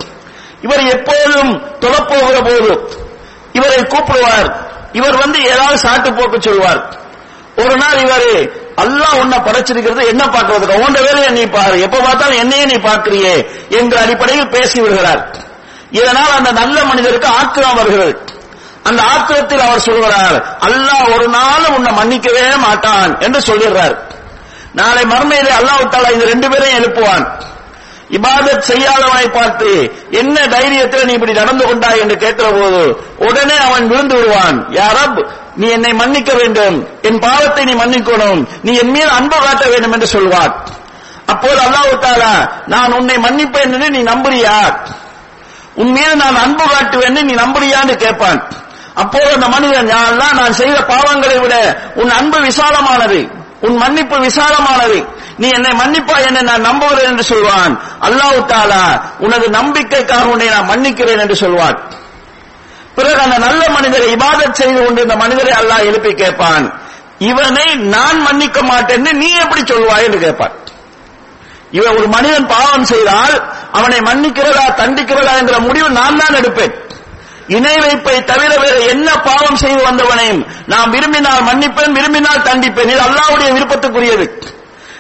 [0.61, 2.89] இவர் எப்போதும் தொழப்போகிற போது
[3.53, 4.66] இவரை கூப்பிடுவார்.
[4.93, 6.81] இவர் வந்து ஏதாவது சாட்டு போக்கு சொல்வார்.
[7.55, 10.85] ஒரு நாள் இவர் அல்லாஹ் உன்னை படைச்சிருக்கிறது என்ன பார்க்கறதுக்கு?
[10.85, 11.81] உன் வேலையை நீ பாரு.
[11.81, 15.35] எப்ப பார்த்தாலும் என்னையே நீ பார்க்கிறியே என்ற அடிப்படையில் பேசி விடுகிறார்.
[15.91, 18.35] இதனால் அந்த நல்ல மனிதருக்கு ஆக்கிரம் வருகிறது.
[18.83, 23.95] அந்த ஆத்திரத்தில் அவர் சொல்கிறார் அல்லாஹ் ஒரு நாளும் உன்னை மன்னிக்கவே மாட்டான் என்று சொல்லிடுறார்.
[24.73, 27.25] நாளை மர்மையிலே அல்லாஹ் தாலா இந்த ரெண்டு பேரையும் எழுப்புவான்.
[28.11, 34.15] இபாதத் செய்யாதவனை பார்த்து என்ன தைரியத்தில் நீ இப்படி நடந்து கொண்டாய் என்று கேட்கிற போது உடனே அவன் விழுந்து
[34.15, 34.69] விடுவான்.
[34.69, 36.87] யாரப் நீ என்னை மன்னிக்க வேண்டும்.
[37.01, 38.47] என் பாவத்தை நீ மன்னிக்கணும்.
[38.61, 40.67] நீ என் மீது அன்பு காட்ட வேண்டும் என்று சொல்வார்.
[41.25, 44.77] அப்போது அல்லாஹ் தாலா நான் உன்னை மன்னிப்பேன் என்று நீ நம்புறியா?
[45.73, 48.51] உன் மீது நான் அன்பு காட்டுவேன் நீ நம்புறியான்னு கேட்பான்.
[48.93, 53.31] அப்போது அந்த மனிதன் யாரெல்லாம் நான் செய்த பாவங்களை விட உன் அன்பு விசாலமானது.
[53.61, 55.07] உன் மன்னிப்பு விசாலமானது.
[55.37, 57.81] நீ என்னை மன்னிப்பா என்னை நான் நம்புகிறேன் என்று சொல்வான்.
[58.01, 61.95] அல்லாஹ் தாலா உனது நம்பிக்கைக்காக உன்னை நான் மன்னிக்கிறேன் என்று சொல்வான்.
[62.95, 66.79] பிறகு அந்த நல்ல மனிதரை இபாதத் செய்து கொண்டு இந்த மனிதரை அல்லாஹ் எழுப்பி கேட்பான்.
[67.17, 70.51] இவனை நான் மன்னிக்க மாட்டேன்னு நீ எப்படி சொல்வாய் என்று கேட்பான்.
[71.71, 76.73] இவன் ஒரு மனிதன் பாவம் செய்தால் அவனை மன்னிக்கிறதா தண்டிக்கிறதா என்ற முடிவு நான் தான் எடுப்பேன்.
[77.47, 82.89] இணை வைப்பை தவிர வேறு என்ன பாவம் செய்து வந்தவனையும் நான் விரும்பினால் மன்னிப்பேன் விரும்பினால் தண்டிப்பேன்.
[82.89, 84.55] இது அல்லாவுடைய விருப்பத்துக்குரியது.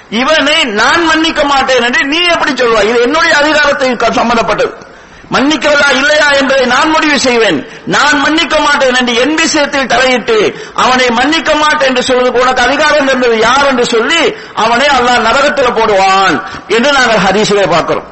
[0.09, 2.83] இவனை நான் மன்னிக்க மாட்டேன் என்று நீ எப்படி சொல்வாய்?
[2.83, 4.85] இது என்னுடைய அதிகாரத்தை சம்பந்தப்பட்டது.
[5.31, 7.67] மன்னிக்கிறதா இல்லையா என்பதை நான் முடிவு செய்வேன்.
[7.85, 13.39] நான் மன்னிக்க மாட்டேன் என்று என் விஷயத்தில் தலையிட்டு அவனை மன்னிக்க மாட்டேன் என்று சொல்வதற்கு உனக்கு அதிகாரம் இருந்தது
[13.39, 18.07] யார் என்று சொல்லி அவனை அல்லாஹ் நரகத்தில் போடுவான் என்று நாங்கள் ஹரிசிலே பார்க்கிறோம்.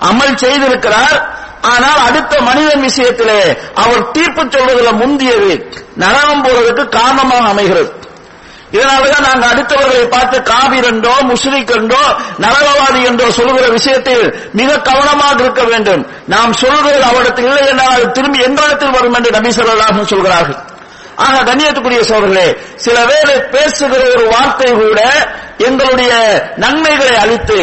[0.00, 1.38] அமல் செய்திருக்கிறார்.
[1.60, 7.92] ஆனால் அடுத்த மனிதன் விஷயத்திலே அவர் தீர்ப்பு சொல்வதில் முந்தியது நரகம் போவதற்கு காரணமாக அமைகிறது.
[8.72, 12.02] இதனாலதான் நாங்கள் அடுத்தவர்களை பார்த்து காவிர் என்றோ முஸ்லிக் என்றோ
[12.44, 16.02] நரகவாதி என்றோ சொல்கிற விஷயத்தில் மிக கவனமாக இருக்க வேண்டும்.
[16.26, 20.58] நாம் சொல்கிறது அவரிடத்தில் இல்லை என்றால் திரும்பி திரும்பி எங்களிடத்தில் வரும் என்று நபி சொல்லலாக சொல்கிறார்கள்.
[21.16, 25.00] ஆக கண்ணியத்துக்குரிய சோழர்களே சில பேர் பேசுகிற ஒரு வார்த்தை கூட
[25.68, 26.12] எங்களுடைய
[26.56, 27.58] நன்மைகளை அளித்து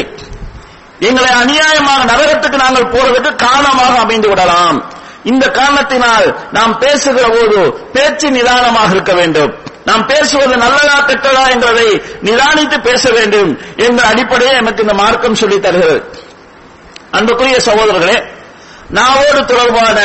[0.99, 4.77] எங்களை அநியாயமாக நரகத்துக்கு நாங்கள் போறதுக்கு காரணமாக அமைந்து விடலாம்.
[5.23, 7.59] இந்த காரணத்தினால் நாம் பேசுகிற போது
[7.95, 9.53] பேச்சு நிதானமாக இருக்க வேண்டும்.
[9.87, 11.87] நாம் பேசுவது நல்லதா கெட்டதா என்பதை
[12.23, 15.99] நிதானித்து பேச வேண்டும் என்ற அடிப்படையை எனக்கு இந்த மார்க்கம் சொல்லி தருகிறது.
[17.11, 18.17] அன்புக்குரிய சகோதரர்களே
[18.93, 19.99] நாவோடு தொடர்பான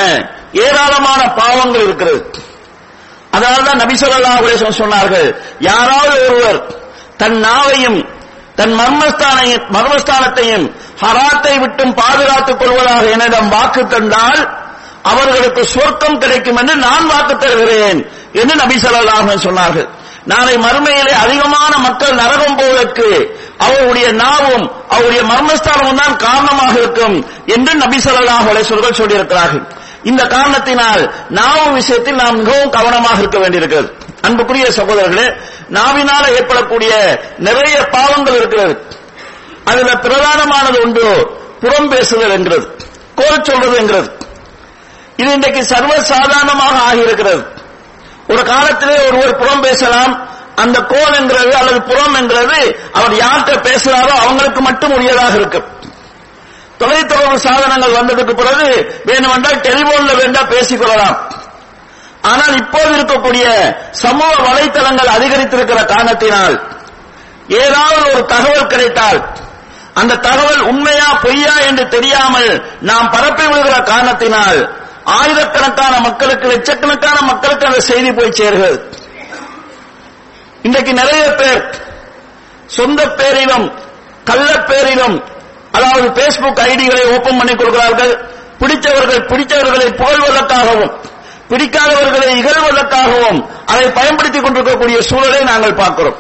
[0.53, 2.21] ஏராளமான பாவங்கள் இருக்கிறது.
[3.31, 6.61] அதனால்தான் நபிசல்லா சொல்லா சொன்னார்கள் யாராவது ஒருவர்
[7.17, 8.01] தன் நாவையும்
[8.55, 10.67] தன் மர்மஸ்தானையும் மர்மஸ்தானத்தையும்
[11.03, 14.43] ஹராத்தை விட்டும் பாதுகாத்துக் கொள்வதாக என்னிடம் வாக்கு தந்தால்
[15.03, 18.01] அவர்களுக்கு சொர்க்கம் கிடைக்கும் என்று நான் வாக்கு தருகிறேன்.
[18.41, 19.89] என்று நபி ஸல்லல்லாஹு சொன்னார்கள்.
[20.33, 23.09] நாளை மறுமையிலே அதிகமான மக்கள் நரகம் போவதற்கு
[23.67, 27.17] அவருடைய நாவும் அவருடைய மர்மஸ்தானமும் தான் காரணமாக இருக்கும்
[27.55, 29.65] என்று நபி ஸல்லல்லாஹு சொல்கள் சொல்லியிருக்கிறார்கள்.
[30.11, 31.03] இந்த காரணத்தினால்
[31.39, 33.89] நாவு விஷயத்தில் நாம் மிகவும் கவனமாக இருக்க வேண்டியிருக்கிறது.
[34.27, 35.27] அன்புக்குரிய சகோதரர்களே
[35.77, 36.93] நாவினால ஏற்படக்கூடிய
[37.49, 38.75] நிறைய பாவங்கள் இருக்கிறது.
[39.71, 41.07] அதுல பிரதானமானது ஒன்று
[41.63, 42.67] புறம் பேசுதல் என்கிறது
[43.19, 44.09] கோல் சொல்றது என்கிறது.
[45.21, 47.43] இது இன்றைக்கு சர்வ சாதாரணமாக ஆகியிருக்கிறது.
[48.33, 50.13] ஒரு காலத்திலே ஒருவர் புறம் பேசலாம்.
[50.57, 52.59] அந்த கோல் என்கிறது அல்லது புறம் என்கிறது
[52.93, 55.69] அவர் யார்கிட்ட பேசுறாரோ அவங்களுக்கு மட்டும் உரியதாக இருக்கும்.
[56.81, 58.69] தொலைத்தொடர்பு சாதனங்கள் வந்ததுக்கு பிறகு
[59.07, 61.19] வேணுமென்றால் டெலிபோன்ல வேண்டா பேசிக் கொள்ளலாம்
[62.23, 63.45] ஆனால் இப்போது இருக்கக்கூடிய
[63.91, 66.57] சமூக வலைத்தளங்கள் அதிகரித்திருக்கிற காரணத்தினால்
[67.63, 69.21] ஏதாவது ஒரு தகவல் கிடைத்தால்
[69.95, 74.61] அந்த தகவல் உண்மையா பொய்யா என்று தெரியாமல் நாம் பரப்பி விடுகிற காரணத்தினால்
[75.05, 78.95] ஆயிரக்கணக்கான மக்களுக்கு லட்சக்கணக்கான மக்களுக்கு அந்த செய்தி போய் சேர்கிறது.
[80.63, 81.75] இன்றைக்கு நிறைய பேர்
[82.67, 83.73] சொந்த பேரிலும்
[84.25, 85.25] கள்ள பேரிலும்
[85.73, 88.31] அதாவது பேஸ்புக் ஐடிகளை ஓபன் பண்ணி கொடுக்கிறார்கள்.
[88.59, 90.93] பிடித்தவர்கள் பிடித்தவர்களை புகழ்வதற்காகவும்
[91.49, 96.15] பிடிக்காதவர்களை இகழ்வதற்காகவும் அதை பயன்படுத்திக் கொண்டிருக்கக்கூடிய சூழலை நாங்கள் பார்க்கிறோம்.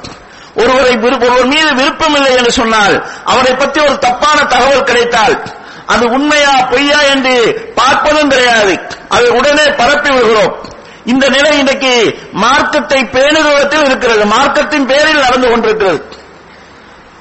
[0.54, 5.42] ஒருவரை ஒருவர் மீது விருப்பம் இல்லை என்று சொன்னால் அவரை பற்றி ஒரு தப்பான தகவல் கிடைத்தால்
[5.86, 8.80] அது உண்மையா பொய்யா என்று பார்ப்பதும் கிடையாது.
[9.08, 10.70] அதை உடனே பரப்பி விடுகிறோம்.
[11.04, 14.24] இந்த நிலை இன்றைக்கு மார்க்கத்தை பேணுகிறத்தில் இருக்கிறது.
[14.24, 16.20] மார்க்கத்தின் பேரில் நடந்து கொண்டிருக்கிறது.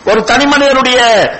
[0.05, 0.99] ஒரு தனி மனிதனுடைய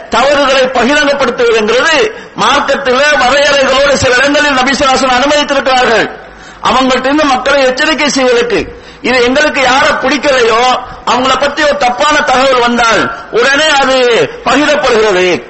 [0.10, 6.20] தவறுகளை பகிரங்கப்படுத்துவது என்கிறது மார்க்கத்தில் வரையறைகளோடு சில இடங்களில் நபிசுவாசன் அனுமதித்திருக்கிறார்கள்.
[6.64, 8.80] அவங்கள்ட்ட மக்களை எச்சரிக்கை செய்வதற்கு.
[9.02, 15.48] இது எங்களுக்கு யார பிடிக்கலையோ அவங்கள பத்தி ஒரு தப்பான தகவல் வந்தால் உடனே அது பகிரப்படுகிறது.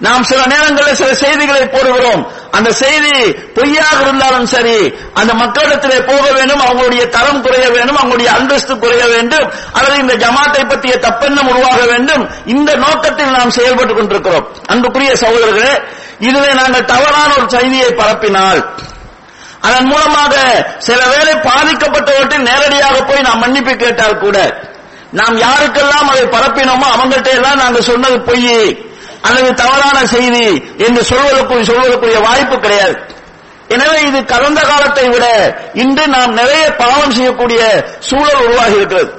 [0.00, 2.22] நாம் சில நேரங்களில் சில செய்திகளை போடுகிறோம்.
[2.50, 8.78] அந்த செய்தி பொய்யாக இருந்தாலும் சரி அந்த மக்களிடத்திலே போக வேண்டும் அவங்களுடைய தரம் குறைய வேண்டும் அவங்களுடைய அந்தஸ்து
[8.78, 12.30] குறைய வேண்டும் அல்லது இந்த ஜமாத்தை பற்றிய தப்பெண்ணம் உருவாக வேண்டும்.
[12.46, 14.46] இந்த நோக்கத்தில் நாம் செயல்பட்டுக் கொண்டிருக்கிறோம்.
[14.66, 15.74] அன்புக்குரிய சகோதரர்களே
[16.18, 18.62] இதுவே நாங்கள் தவறான ஒரு செய்தியை பரப்பினால்
[19.60, 20.34] அதன் மூலமாக
[20.78, 24.36] சில வேளை பாதிக்கப்பட்டவற்றில் நேரடியாக போய் நாம் மன்னிப்பு கேட்டால் கூட
[25.10, 28.86] நாம் யாருக்கெல்லாம் அதை பரப்பினோமோ அவங்கள்ட்ட எல்லாம் நாங்கள் சொன்னது பொய்.
[29.22, 30.46] அல்லது தவறான செய்தி
[30.86, 32.96] என்று சொல்வதற்குரிய சொல்வதற்குரிய வாய்ப்பு கிடையாது.
[33.68, 35.24] எனவே இது கடந்த காலத்தை விட
[35.74, 37.60] இன்று நாம் நிறைய பாவம் செய்யக்கூடிய
[38.00, 39.10] சூழல் உருவாகி இருக்கிறது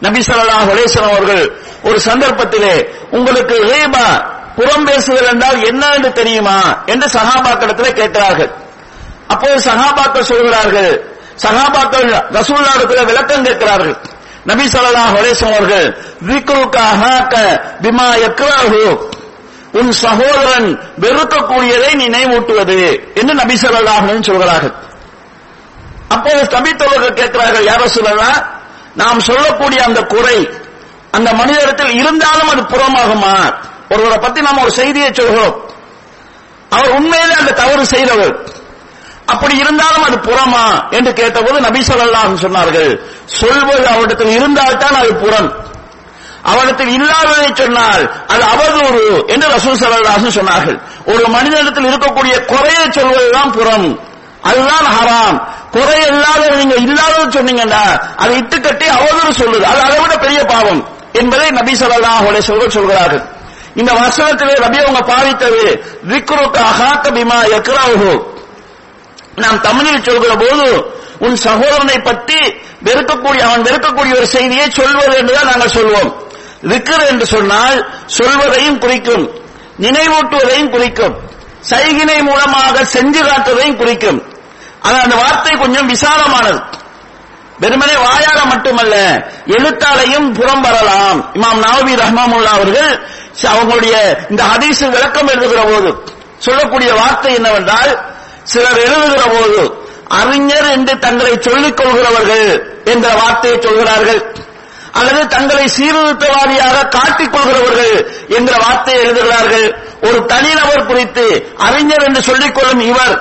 [0.00, 0.70] நபி ஸல்லல்லாஹு
[1.10, 1.50] அவர்கள்
[1.82, 2.74] ஒரு சந்தர்ப்பத்திலே
[3.10, 4.06] உங்களுக்கு ரீபா
[4.56, 6.58] புறம் பேசுதல் என்றால் என்ன என்று தெரியுமா?
[6.86, 8.50] என்று சகாபாக்களிடத்தில் கேட்கிறார்கள்.
[9.28, 10.92] அப்போது சகாபாக்கள் சொல்கிறார்கள்
[11.42, 13.96] சகாபாக்கள் ரசூல்லாவிடத்தில் விளக்கம் கேட்கிறார்கள்.
[14.44, 15.86] நபி ஸல்லல்லாஹு ஹுலேசன் அவர்கள்
[16.20, 17.34] விக்ருக ஹாக்க
[17.82, 19.15] பிமா யக்ரஹு?
[19.78, 20.68] உன் சகோதரன்
[21.04, 22.80] வெறுக்கக்கூடியதை நினைவூட்டுவது
[23.20, 24.74] என்று நபி ஸல்லல்லாஹு சொல்கிறார்கள்.
[26.08, 28.40] அப்போது தபித்தவர்கள் கேட்கிறார்கள் யார சொல்லலாம்
[28.94, 30.38] நாம் சொல்லக்கூடிய அந்த குறை
[31.16, 33.34] அந்த மனிதரிடத்தில் இருந்தாலும் அது புறமாகுமா?
[33.94, 35.56] ஒருவரை பத்தி நாம் ஒரு செய்தியை சொல்கிறோம்.
[36.70, 38.34] அவர் உண்மையிலே அந்த தவறு செய்தவர்.
[39.26, 42.90] அப்படி இருந்தாலும் அது புறமா என்று கேட்டபோது நபி சொல்லலாம் சொன்னார்கள்.
[43.40, 45.48] சொல்வது அவரிடத்தில் இருந்தால்தான் அது புறம்.
[46.50, 50.78] அவனிடத்தில் இல்லாததை சொன்னால் அது அவதூறு என்று ரசூல் ஸல்லல்லாஹு சொன்னார்கள்.
[51.12, 53.88] ஒரு மனிதனிடத்தில் இருக்கக்கூடிய குறையை சொல்வதுதான் புறம்.
[54.48, 55.38] அதுதான் ஹராம்.
[55.76, 57.84] குறை இல்லாத நீங்க இல்லாதது சொன்னீங்கன்னா
[58.22, 59.64] அதை இட்டு கட்டி அவதூறு சொல்லுது.
[59.70, 60.82] அது அதை விட பெரிய பாவம்
[61.20, 62.46] என்பதை நபி ஸல்லல்லாஹு அலைஹி
[62.78, 63.24] சொல்கிறார்கள்.
[63.80, 65.64] இந்த வசனத்திலே ரபி அவங்க பாவித்தது
[66.10, 68.12] விக்ருக்க அகாத்த பிமா எக்ராஹோ
[69.42, 70.68] நாம் தமிழில் சொல்கிற போது
[71.26, 72.38] உன் சகோதரனை பற்றி
[72.86, 76.10] வெறுக்கக்கூடிய அவன் வெறுக்கக்கூடிய ஒரு செய்தியை சொல்வது என்றுதான் நாங்கள் சொல்வோம்.
[76.62, 79.30] விக்கிர் என்று சொன்னால் சொல்வதையும் குறிக்கும்
[79.80, 81.24] நினைவூட்டுவதையும் குறிக்கும்
[81.70, 84.22] சைகினை மூலமாக செஞ்சு காட்டுவதையும் குறிக்கும்.
[84.80, 86.60] ஆனால் அந்த வார்த்தை கொஞ்சம் விசாலமானது.
[87.58, 88.94] வெறுமனே வாயால மட்டுமல்ல
[89.46, 91.32] எழுத்தாலையும் புறம் வரலாம்.
[91.34, 93.00] இமாம் நவபி ரஹ்மாமுல்லா அவர்கள்
[93.42, 93.94] அவங்களுடைய
[94.30, 95.90] இந்த ஹதீஸ் விளக்கம் எழுதுகிற போது
[96.38, 104.35] சொல்லக்கூடிய வார்த்தை என்னவென்றால் சிலர் எழுதுகிற போது அறிஞர் என்று தங்களை சொல்லிக் கொள்கிறவர்கள் என்ற வார்த்தையை சொல்கிறார்கள்.
[104.96, 107.94] அல்லது தங்களை சீர்திருத்தவாதியாக காட்டிக் கொள்கிறவர்கள்
[108.28, 109.66] என்ற வார்த்தையை எழுதுகிறார்கள்.
[110.02, 111.24] ஒரு தனிநபர் குறித்து
[111.58, 113.14] அறிஞர் என்று சொல்லிக் கொள்ளும் இவர்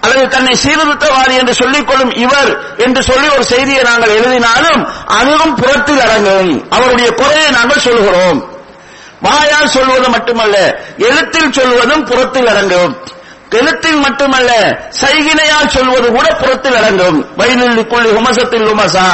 [0.00, 6.00] அல்லது தன்னை சீர்திருத்தவாதி என்று சொல்லிக் கொள்ளும் இவர் என்று சொல்லி ஒரு செய்தியை நாங்கள் எழுதினாலும் அதுவும் புறத்தில்
[6.00, 6.70] அடங்கும்.
[6.70, 8.40] அவருடைய குறையை நாங்கள் சொல்கிறோம்.
[9.20, 10.56] வாயால் சொல்வது மட்டுமல்ல
[10.98, 12.94] எழுத்தில் சொல்வதும் புறத்தில் அடங்கும்.
[13.52, 14.50] எழுத்தில் மட்டுமல்ல
[15.00, 17.18] சைகினையால் சொல்வது கூட புறத்தில் அடங்கும்.
[17.36, 19.08] வயலில் ஹுமசத்தில் ஹுமசா உமசா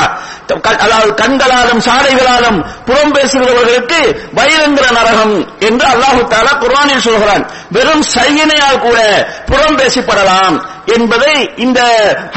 [0.79, 3.99] அதாவது கண்களாலும் சாடைகளாலும் புறம் பேசுகிறவர்களுக்கு
[4.37, 7.45] வயலுங்கிற நரகம் என்று அல்லாஹு தாலா குர்வானில் சொல்கிறான்.
[7.71, 8.99] வெறும் சைகினையால் கூட
[9.47, 11.81] புறம் பேசப்படலாம் என்பதை இந்த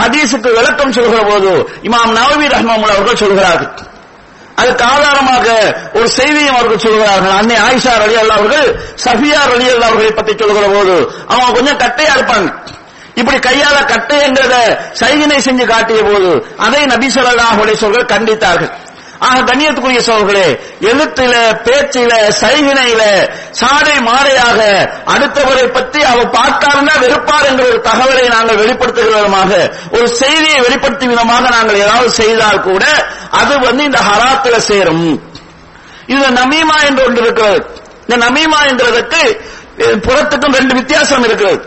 [0.02, 1.52] ஹதீஸுக்கு விளக்கம் சொல்கிற போது
[1.84, 3.72] இமாம் நவவி ரஹ்மாமுல் அவர்கள் சொல்கிறார்கள்
[4.60, 5.48] அதுக்கு ஆதாரமாக
[5.98, 8.68] ஒரு செய்தியும் அவர்கள் சொல்கிறார்கள் அன்னை ஆயிஷா அலி அல்லா அவர்கள்
[9.06, 10.96] சஃபியா அலி அல்லா அவர்களை பற்றி சொல்கிற போது
[11.34, 12.50] அவங்க கொஞ்சம் கட்டையா இருப்பாங்க
[13.16, 14.56] இப்படி கையால கட்டைங்கிறத
[15.00, 16.30] சைதினை சைகினை செஞ்சு காட்டிய போது
[16.66, 18.72] அதை நபி ஸல்லல்லாஹு அலைஹி கண்டித்தார்கள்.
[19.26, 20.46] ஆக கண்ணியத்துக்குரிய சோழர்களே
[20.92, 21.34] எழுத்துல
[21.66, 23.04] பேச்சில சைவினையில
[23.60, 24.60] சாடை மாறையாக
[25.14, 29.52] அடுத்தவரை பற்றி அவர் பார்த்தாருன்னா வெறுப்பார் என்ற ஒரு தகவலை நாங்கள் வெளிப்படுத்துகிற விதமாக
[29.98, 32.84] ஒரு செய்தியை வெளிப்படுத்தும் விதமாக நாங்கள் ஏதாவது செய்தால் கூட
[33.42, 35.08] அது வந்து இந்த ஹராத்துல சேரும்.
[36.14, 37.60] இது நமீமா என்று ஒன்று இருக்கிறது.
[38.06, 39.22] இந்த நமீமா என்றதற்கு
[40.06, 41.60] புறத்துக்கும் ரெண்டு வித்தியாசம் இருக்கிறது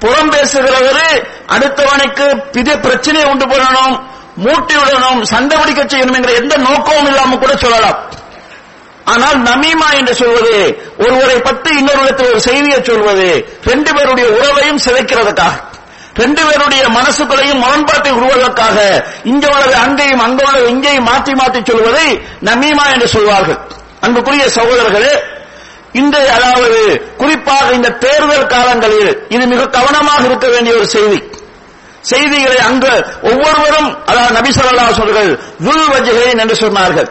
[0.00, 1.08] புறம் பேசுகிறவரு
[1.54, 3.96] அடுத்தவனுக்கு பித பிரச்சனையை உண்டு பண்ணணும்.
[4.44, 4.74] மூட்டி
[5.34, 7.98] சண்டை பிடிக்க செய்யணும் என்ற எந்த நோக்கமும் இல்லாம கூட சொல்லலாம்.
[9.12, 10.56] ஆனால் நமீமா என்று சொல்வது
[11.04, 13.28] ஒருவரை பற்றி இன்னொருவரத்தில் ஒரு செய்தியை சொல்வது
[13.70, 15.56] ரெண்டு பேருடைய உறவையும் சிதைக்கிறதுக்காக
[16.22, 18.76] ரெண்டு பேருடைய மனசுகளையும் முரண்பாட்டை உருவதற்காக
[19.32, 22.06] இங்க உள்ளது அங்கேயும் அங்க உள்ளது இங்கேயும் மாற்றி மாற்றி சொல்வதை
[22.48, 23.58] நமீமா என்று சொல்வார்கள்.
[24.04, 25.12] அன்புக்குரிய சகோதரர்களே
[26.00, 26.80] இந்த அதாவது
[27.20, 31.20] குறிப்பாக இந்த தேர்தல் காலங்களில் இது மிக கவனமாக இருக்க வேண்டிய ஒரு செய்தி.
[32.10, 32.94] செய்திகளை அங்கு
[33.30, 35.30] ஒவ்வொருவரும் அதாவது நபி ஸல்லல்லாஹு சொல்கள்
[35.66, 37.08] துல்வஜ்ஹைன் என்று சொன்னார்கள்.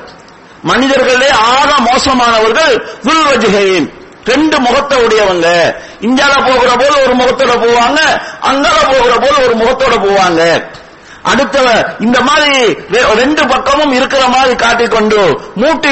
[0.71, 2.73] மனிதர்களே ஆக மோசமானவர்கள்
[3.07, 3.87] துல்வஜ்ஹைன்
[4.31, 5.47] ரெண்டு முகத்தை உடையவங்க.
[6.07, 7.99] இந்தியால போகிற போது ஒரு முகத்தோட போவாங்க
[8.49, 10.41] அங்கால போகிற போது ஒரு முகத்தோட போவாங்க.
[11.31, 11.57] அடுத்த
[12.05, 12.57] இந்த மாதிரி
[13.21, 15.21] ரெண்டு பக்கமும் இருக்கிற மாதிரி காட்டிக்கொண்டு
[15.61, 15.89] மூட்டி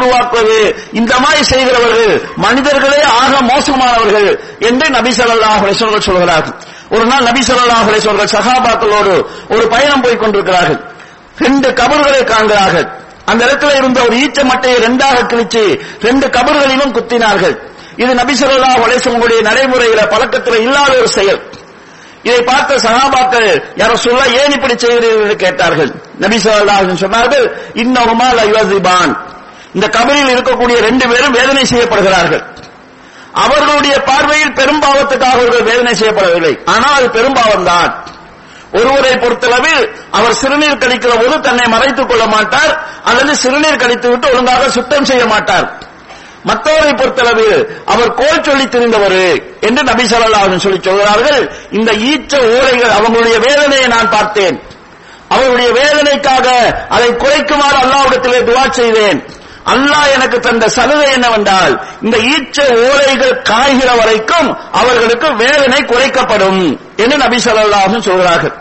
[0.00, 0.58] உருவாக்குவது.
[1.00, 2.12] இந்த மாதிரி செய்கிறவர்கள்
[2.44, 4.28] மனிதர்களே ஆக மோசமானவர்கள்
[4.68, 5.72] என்று நபி ஸல்லல்லாஹு
[6.08, 6.56] சொல்கிறார்கள்.
[6.94, 9.16] ஒரு நாள் நபி ஸல்லல்லாஹு அலைஹி
[9.54, 10.80] ஒரு பயணம் போய் கொண்டிருக்கிறார்கள்.
[11.44, 12.86] ரெண்டு கபர்களை காண்கிறார்கள்.
[13.30, 15.62] அந்த இடத்துல இருந்த ஒரு ஈச்ச மட்டையை ரெண்டாக கிழிச்சு
[16.06, 17.56] ரெண்டு கபர்களிலும் குத்தினார்கள்.
[18.02, 21.40] இது நபி ஸல்லல்லாஹு அலைஹி நடைமுறையில பழக்கத்தில் இல்லாத ஒரு செயல்.
[22.28, 23.48] இதை பார்த்த சகாபாக்கள்
[23.80, 25.22] யாரோ சொல்ல ஏன் இப்படி செய்கிறீர்கள்?
[25.24, 25.90] என்று கேட்டார்கள்.
[26.24, 27.46] நபி ஸல்லல்லாஹு சொன்னார்கள்
[27.82, 29.12] இன்னொருமா லைவாசிபான்
[29.76, 32.44] இந்த கபரில் இருக்கக்கூடிய ரெண்டு பேரும் வேதனை செய்யப்படுகிறார்கள்.
[33.44, 36.52] அவர்களுடைய பார்வையில் பெரும்பாவத்துக்காக அவர்கள் வேதனை செய்யப்படவில்லை.
[36.74, 37.90] ஆனால் அது பெரும்பாவம் தான்
[38.78, 39.82] ஒருவரை பொறுத்தளவில்
[40.18, 42.72] அவர் சிறுநீர் கழிக்கிற போது தன்னை மறைத்துக் கொள்ள மாட்டார்.
[43.10, 45.66] அல்லது சிறுநீர் கழித்து விட்டு ஒழுங்காக சுத்தம் செய்ய மாட்டார்.
[46.48, 47.60] மற்றவரை பொறுத்தளவில்
[47.92, 49.20] அவர் கோல் சொல்லி திரிந்தவர்
[49.68, 51.42] என்று நபி ஸல்லல்லாஹு சொல்லி சொல்கிறார்கள்.
[51.78, 54.58] இந்த ஈச்ச ஓலைகள் அவங்களுடைய வேதனையை நான் பார்த்தேன்.
[55.28, 56.46] அவருடைய வேதனைக்காக
[56.96, 59.20] அதை குறைக்குமாறு அல்லாவிடத்திலே துவா செய்தேன்.
[59.66, 62.56] அல்லாஹ் எனக்கு தந்த சலுகை என்னவென்றால் இந்த ஈச்ச
[62.90, 66.62] ஓலைகள் காய்கிற வரைக்கும் அவர்களுக்கு வேதனை குறைக்கப்படும்
[66.96, 68.54] என்று நபி சொல்லாஹும் சொல்கிறார்கள்.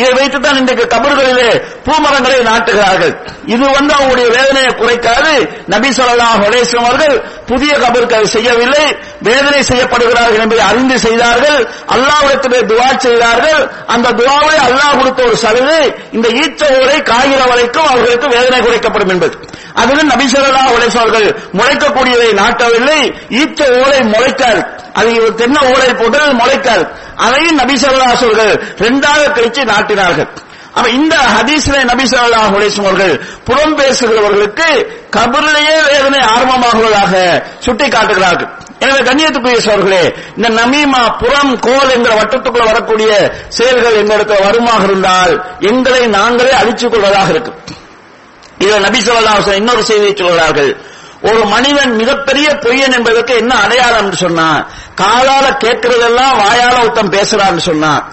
[0.00, 1.50] இதை வைத்துத்தான் இன்றைக்கு கபர்களிலே
[1.86, 3.12] பூமரங்களை நாட்டுகிறார்கள்.
[3.54, 5.32] இது வந்து அவங்களுடைய வேதனையை குறைக்காது.
[5.74, 7.16] நபி ஸல்லல்லாஹு அலைஹி அவர்கள்
[7.50, 8.86] புதிய கபர்கள் செய்யவில்லை.
[9.28, 11.60] வேதனை செய்யப்படுகிறார்கள் என்பதை அறிந்து செய்தார்கள்.
[11.94, 13.60] அல்லாவிடத்திலே துவா செய்தார்கள்.
[13.94, 15.82] அந்த துவாவை அல்லாஹ் கொடுத்த ஒரு சலுகை
[16.16, 19.36] இந்த ஈச்ச ஊரை காய்கிற வரைக்கும் அவர்களுக்கு வேதனை குறைக்கப்படும் என்பது.
[19.82, 20.70] அதிலும் நபி ஸல்லல்லாஹு
[21.04, 21.28] அவர்கள்
[21.58, 23.00] முளைக்கக்கூடியதை நாட்டவில்லை.
[23.42, 24.62] ஈச்ச ஊரை முளைக்காது.
[24.98, 26.84] அது தென்னை ஊரை போட்டு முளைக்காது.
[27.26, 30.28] அதையும் நபி ஸல்லல்லாஹு அலைஹி அவர்கள் இரண்டாக கழிச்சு நாட்டினார்கள்.
[30.76, 33.14] அப்ப இந்த ஹதீஸ்ல நபி ஸல்லல்லாஹு அலைஹி அவர்கள்
[33.48, 34.68] புறம் பேசுகிறவர்களுக்கு
[35.16, 37.12] கபரிலேயே வேதனை ஆரம்பமாகுவதாக
[37.66, 38.50] சுட்டி காட்டுகிறார்கள்
[38.84, 40.02] எனவே கண்ணியத்துக்குரிய சோர்களே
[40.36, 43.10] இந்த நமீமா புறம் கோல் என்கிற வட்டத்துக்குள்ள வரக்கூடிய
[43.58, 45.34] செயல்கள் எங்களிடத்தில் வருமாக இருந்தால்
[45.70, 47.60] எங்களை நாங்களே அழிச்சுக் கொள்வதாக இருக்கும்.
[48.58, 50.72] இதில் நபி சொல்லா இன்னொரு செய்தியை சொல்கிறார்கள்.
[51.24, 54.48] ஒரு மனிதன் மிகப்பெரிய பொய்யன் என்பதற்கு என்ன அடையாளம் என்று சொன்னா
[55.00, 58.04] காலால கேட்கிறதெல்லாம் வாயால ஒருத்தன் பேசுறான்னு சொன்னான்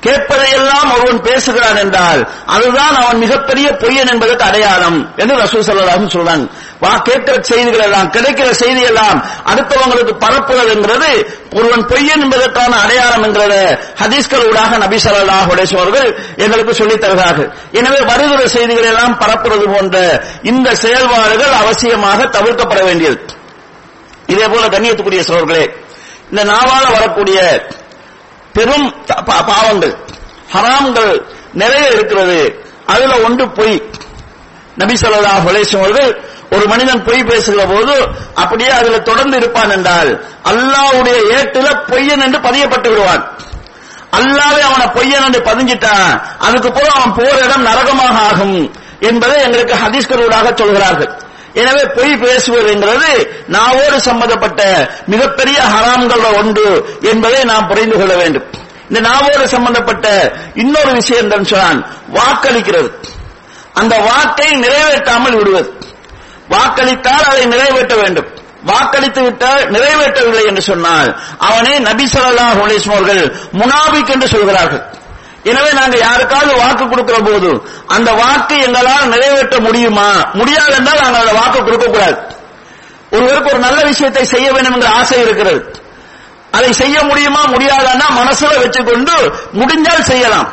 [0.00, 6.46] கேட்பதையெல்லாம் ஒருவன் பேசுகிறான் என்றால் அதுதான் அவன் மிகப்பெரிய பொய்யன் என்பதற்கு அடையாளம் என்று ரசூல் ஸல்லல்லாஹு சொல்றாங்க.
[6.82, 13.78] வா கேட்கிற செய்திகள் எல்லாம் கிடைக்கிற செய்தி எல்லாம் அடுத்தவங்களுக்கு பரப்புதல் என்கிறது ஒருவன் பொய்யன் என்பதற்கான அடையாளம் என்கிறத.
[14.00, 17.54] ஹதீஸ்கள் ஊடாக நபி ஸல்லல்லாஹு அவர்கள் எங்களுக்கு சொல்லித் தருகிறார்கள்.
[17.72, 23.24] எனவே வருகிற செய்திகள் எல்லாம் பரப்புறது போன்ற இந்த செயல்பாடுகள் அவசியமாக தவிர்க்கப்பட வேண்டியது.
[24.26, 25.74] இதே போல கண்ணியத்துக்குரிய சோர்களே
[26.30, 27.66] இந்த நாவால வரக்கூடிய
[28.52, 29.96] பெரும் பா- பாவங்கள்
[30.52, 32.64] ஹராம்கள் நிறைய இருக்கிறது.
[32.86, 33.90] அதுல ஒன்று பொய்.
[34.76, 37.94] நபி ஸல்லல்லாஹு அலைஹி அவர்கள் ஒரு மனிதன் பொய் பேசுகிற போது
[38.34, 40.10] அப்படியே அதுல தொடர்ந்து இருப்பான் என்றால்
[40.50, 43.24] அல்லாவுடைய ஏட்டுல பொய்யன் என்று பதியப்பட்டு விடுவான்.
[44.18, 46.14] அல்லாவே அவனை பொய்யன் என்று பதிஞ்சிட்டான்.
[46.38, 48.56] அதுக்கு போல அவன் போற இடம் நரகமாக ஆகும்
[49.00, 51.12] என்பதை எங்களுக்கு ஹதீஸ்களூடாக சொல்கிறார்கள்.
[51.54, 53.08] எனவே பொய் பேசுவது என்கிறது
[53.48, 54.62] நாவோடு சம்பந்தப்பட்ட
[55.06, 56.68] மிகப்பெரிய ஹராம்கள் ஒன்று
[57.12, 58.46] என்பதை நாம் புரிந்து கொள்ள வேண்டும்.
[58.88, 60.06] இந்த நாவோடு சம்பந்தப்பட்ட
[60.54, 61.80] இன்னொரு விஷயம் தான் சொன்னான்
[62.14, 62.90] வாக்களிக்கிறது.
[63.80, 65.70] அந்த வாக்கை நிறைவேற்றாமல் விடுவது.
[66.54, 68.28] வாக்களித்தால் அதை நிறைவேற்ற வேண்டும்.
[68.70, 73.22] வாக்களித்து விட்டால் நிறைவேற்றவில்லை என்று சொன்னால் அவனை நபி ஸல்லல்லாஹு அலைஹி அவர்கள்
[73.60, 74.82] முனாபிக் என்று சொல்கிறார்கள்.
[75.50, 77.48] எனவே நாங்க யாருக்காவது வாக்கு கொடுக்கிற போது
[77.86, 80.08] அந்த வாக்கு எங்களால் நிறைவேற்ற முடியுமா?
[80.34, 82.18] முடியாது என்றால் நாங்கள் அந்த வாக்கு கொடுக்க கூடாது
[83.10, 85.60] ஒருவருக்கு ஒரு நல்ல விஷயத்தை செய்ய வேண்டும் என்ற ஆசை இருக்கிறது.
[86.50, 87.42] அதை செய்ய முடியுமா?
[87.44, 89.14] முடியாதான்னா மனசுல வச்சுக்கொண்டு
[89.58, 90.48] முடிஞ்சால் செய்யலாம்.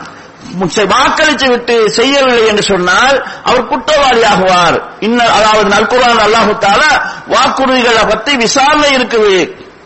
[0.93, 3.17] வாக்களித்து விட்டு செய்யவில்லை என்று சொன்னால்
[3.49, 4.77] அவர் குற்றவாளி ஆகுவார்.
[5.07, 6.91] இன்னும் அதாவது நல்குரான் அல்லாஹு தாலா
[7.33, 9.35] வாக்குறுதிகளை பற்றி விசாரணை இருக்குது.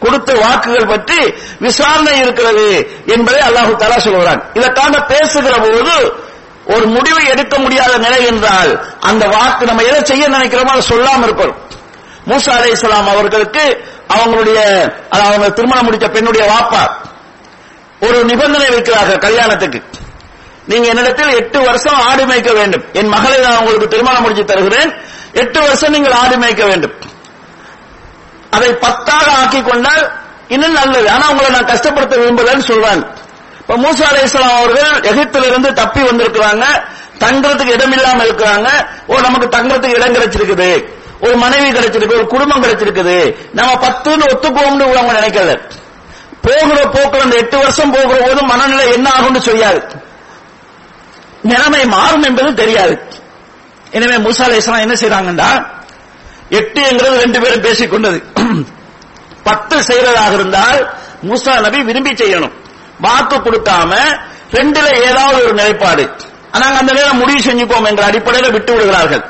[0.03, 1.19] கொடுத்த வாக்குகள் பற்றி
[1.65, 2.67] விசாரணை இருக்கிறது
[3.15, 4.41] என்பதை அல்லாஹு தாலா சொல்கிறான்.
[4.59, 5.95] இதற்காக பேசுகிற போது
[6.73, 8.71] ஒரு முடிவை எடுக்க முடியாத நிலை என்றால்
[9.09, 11.59] அந்த வாக்கு நம்ம எதை செய்ய நினைக்கிறோமோ அதை சொல்லாம இருக்கணும்.
[12.29, 13.63] மூசா அலைஹிஸ்ஸலாம் அவர்களுக்கு
[14.15, 14.59] அவங்களுடைய
[15.15, 16.83] அவங்க திருமணம் முடித்த பெண்ணுடைய வாப்பா
[18.05, 19.79] ஒரு நிபந்தனை வைக்கிறார்கள் கல்யாணத்துக்கு.
[20.67, 22.83] நீங்க என்னிடத்தில் எட்டு வருஷம் ஆடு மேய்க்க வேண்டும்.
[22.93, 24.93] என் மகளை நான் உங்களுக்கு திருமணம் முடிச்சு தருகிறேன்.
[25.33, 26.93] எட்டு வருஷம் நீங்கள் ஆடு மேய்க்க வேண்டும்.
[28.49, 30.11] அதை பத்தாக ஆக்கி கொண்டால்
[30.47, 31.11] இன்னும் நல்லது.
[31.11, 33.07] ஆனா உங்களை நான் கஷ்டப்படுத்த விரும்பலன்னு சொல்றாங்க
[33.59, 36.65] இப்ப மூசா அலைஹிஸ்ஸலாம் அவர்கள் எகிப்திலிருந்து தப்பி வந்திருக்கிறாங்க.
[37.19, 38.69] தங்குறதுக்கு இடம் இல்லாம இருக்கிறாங்க.
[39.07, 40.85] ஓ நமக்கு தங்குறதுக்கு இடம் கிடைச்சிருக்குது.
[41.21, 43.35] ஒரு மனைவி கிடைச்சிருக்கு ஒரு குடும்பம் கிடைச்சிருக்குது.
[43.53, 45.71] நம்ம பத்துன்னு ஒத்துக்குவோம்னு அவங்க நினைக்கல.
[46.41, 50.01] போகிற போக்குல அந்த எட்டு வருஷம் போகிற போது மனநிலை என்ன ஆகும்னு சொல்லியாரு.
[51.43, 53.03] நிலைமை மாறும் என்பது தெரியாது.
[53.91, 55.65] எனவே மூசா அலைஹிஸ்ஸலாம் என்ன செய்யறாங்கன்னா
[56.49, 58.23] எட்டுங்கிறது ரெண்டு பேரும் பேசிக் கொண்டது.
[59.43, 62.51] பத்து செய்யறதாக இருந்தால் மூசா நபி விரும்பி செய்யணும்.
[62.99, 63.95] வாக்கு கொடுக்காம
[64.51, 66.09] ரெண்டுல ஏதாவது ஒரு நிலைப்பாடு.
[66.59, 69.23] நாங்க அந்த நேரம் முடிவு செஞ்சுப்போம் என்ற அடிப்படையில் விட்டு விடுகிறார்கள்.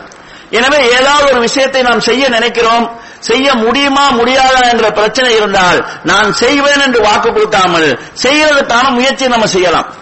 [0.50, 3.02] எனவே ஏதாவது ஒரு விஷயத்தை நாம் செய்ய நினைக்கிறோம்.
[3.20, 9.94] செய்ய முடியுமா முடியாதா என்ற பிரச்சனை இருந்தால் நான் செய்வேன் என்று வாக்கு கொடுக்காமல் செய்யறதுக்கான முயற்சியை நம்ம செய்யலாம்.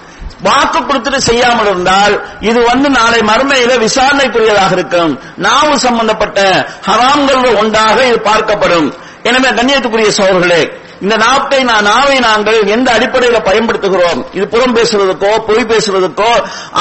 [0.44, 5.20] வாக்கு கொடுத்துட்டு செய்யாமல் இருந்தால் இது வந்து நாளை மறுமையில விசாரணைக்குரியதாக இருக்கும்.
[5.38, 8.94] நாவு சம்பந்தப்பட்ட ஹராம்கள் ஒன்றாக இது பார்க்கப்படும்.
[9.24, 14.20] எனவே கண்ணியத்துக்குரிய சோழர்களே இந்த நாட்டை நான் நாவை நாங்கள் எந்த அடிப்படையில பயன்படுத்துகிறோம்?
[14.34, 16.30] இது புறம் பேசுவதற்கோ பொய் பேசுவதற்கோ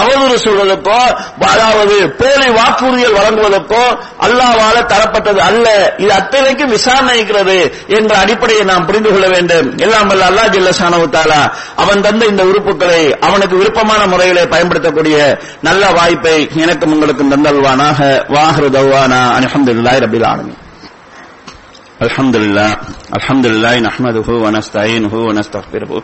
[0.01, 0.99] அவதூறு சொல்வதற்கோ
[1.47, 3.85] அதாவது போலி வாக்குறுதிகள் வழங்குவதற்கோ
[4.27, 5.95] அல்லாவால தரப்பட்டது அல்ல.
[5.99, 7.57] இது அத்தனைக்கும் விசாரணைக்கிறது
[7.87, 9.79] என்ற அடிப்படையை நாம் புரிந்து கொள்ள வேண்டும்.
[9.79, 11.41] எல்லாம் வல்ல அல்லா ஜில்லசானவு தாலா
[11.77, 17.99] அவன் தந்த இந்த உறுப்புகளை அவனுக்கு விருப்பமான முறையிலே பயன்படுத்தக்கூடிய நல்ல வாய்ப்பை எனக்கும் உங்களுக்கும் தந்தல்வானாக.
[18.29, 19.23] வாஹரு தவானா.
[19.37, 20.55] அலமதுல்லாய் ரபில் ஆலமி
[22.01, 22.77] الحمد لله
[23.17, 26.03] الحمد لله نحمده ونستعينه ونستغفره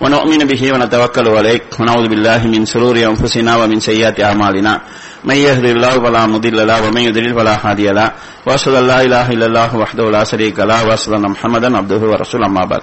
[0.00, 1.60] ونؤمن به ونتوكل عليه.
[1.80, 4.80] ونعوذ بالله من شرور أنفسنا ومن سيئات أعمالنا.
[5.24, 8.12] من يهد الله فلا مضل له ومن يضلل فلا هادي له.
[8.46, 12.46] وأشهد أن لا إله إلا الله وحده لا شريك له وأشهد أن محمدا عبده ورسوله
[12.46, 12.82] أما بعد.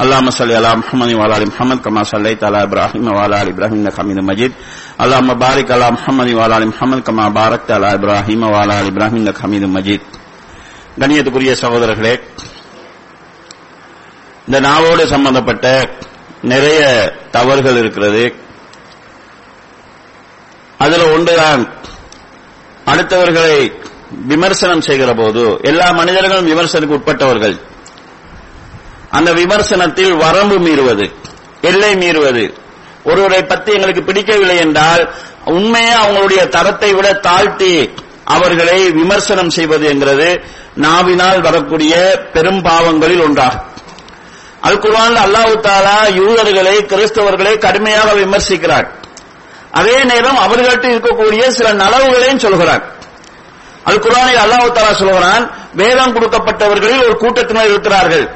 [0.00, 3.94] اللهم صل على محمد وعلى آل محمد كما صليت على إبراهيم وعلى آل إبراهيم إنك
[4.00, 4.52] حميد مجيد.
[5.04, 9.38] اللهم بارك على محمد وعلى آل محمد كما باركت على إبراهيم وعلى آل إبراهيم إنك
[9.38, 10.00] حميد مجيد.
[11.00, 12.12] கண்ணியத்துக்குரிய சகோதரர்களே
[14.46, 15.88] இந்த நாவோடு சம்பந்தப்பட்ட
[16.42, 16.80] நிறைய
[17.30, 18.34] தவறுகள் இருக்கிறது.
[20.78, 21.62] அதுல ஒன்றுதான்
[22.86, 23.72] அடுத்தவர்களை
[24.26, 27.56] விமர்சனம் செய்கிற போது எல்லா மனிதர்களும் விமர்சனுக்கு உட்பட்டவர்கள்.
[29.10, 31.06] அந்த விமர்சனத்தில் வரம்பு மீறுவது
[31.60, 32.44] எல்லை மீறுவது
[33.04, 37.90] ஒருவரை பற்றி எங்களுக்கு பிடிக்கவில்லை என்றால் உண்மையா அவங்களுடைய தரத்தை விட தாழ்த்தி
[38.24, 40.28] அவர்களை விமர்சனம் செய்வது என்கிறது
[40.74, 41.94] நாவினால் வரக்கூடிய
[42.32, 43.64] பெரும் பாவங்களில் ஒன்றாகும்.
[44.68, 48.86] அல் குர்ஆன் அல்லாஹு தாலா யூதர்களை கிறிஸ்தவர்களை கடுமையாக விமர்சிக்கிறார்.
[49.70, 52.82] அதே நேரம் அவர்கள்ட்ட இருக்கக்கூடிய சில நலவுகளையும் சொல்கிறார்.
[53.84, 58.26] அல் குர்ஆனில் அல்லாஹு தாலா சொல்கிறான் வேதம் கொடுக்கப்பட்டவர்களில் ஒரு கூட்டத்தினர் இருக்கிறார்கள்.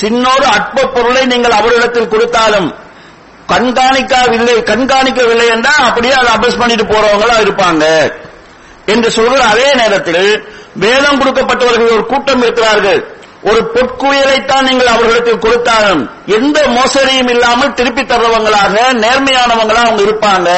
[0.00, 2.74] சின்னோடு அற்ப பொருளை நீங்கள் அவரிடத்தில் கொடுத்தாலும்
[3.52, 7.84] கண்காணிக்கவில்லை கண்காணிக்கவில்லை என்றால் அப்படியே அதை அபஸ் பண்ணிட்டு போறவங்களா இருப்பாங்க.
[8.92, 10.24] என்று சொல்கிற அதே நேரத்தில்
[10.84, 13.02] வேதம் கொடுக்கப்பட்டவர்கள் ஒரு கூட்டம் இருக்கிறார்கள்.
[13.50, 16.02] ஒரு பொற்குயலைத்தான் நீங்கள் அவர்களுக்கு கொடுத்தாலும்
[16.36, 20.48] எந்த மோசடியும் இல்லாமல் திருப்பி தர்றவங்களாக நேர்மையானவங்களா அவங்க இருப்பாங்க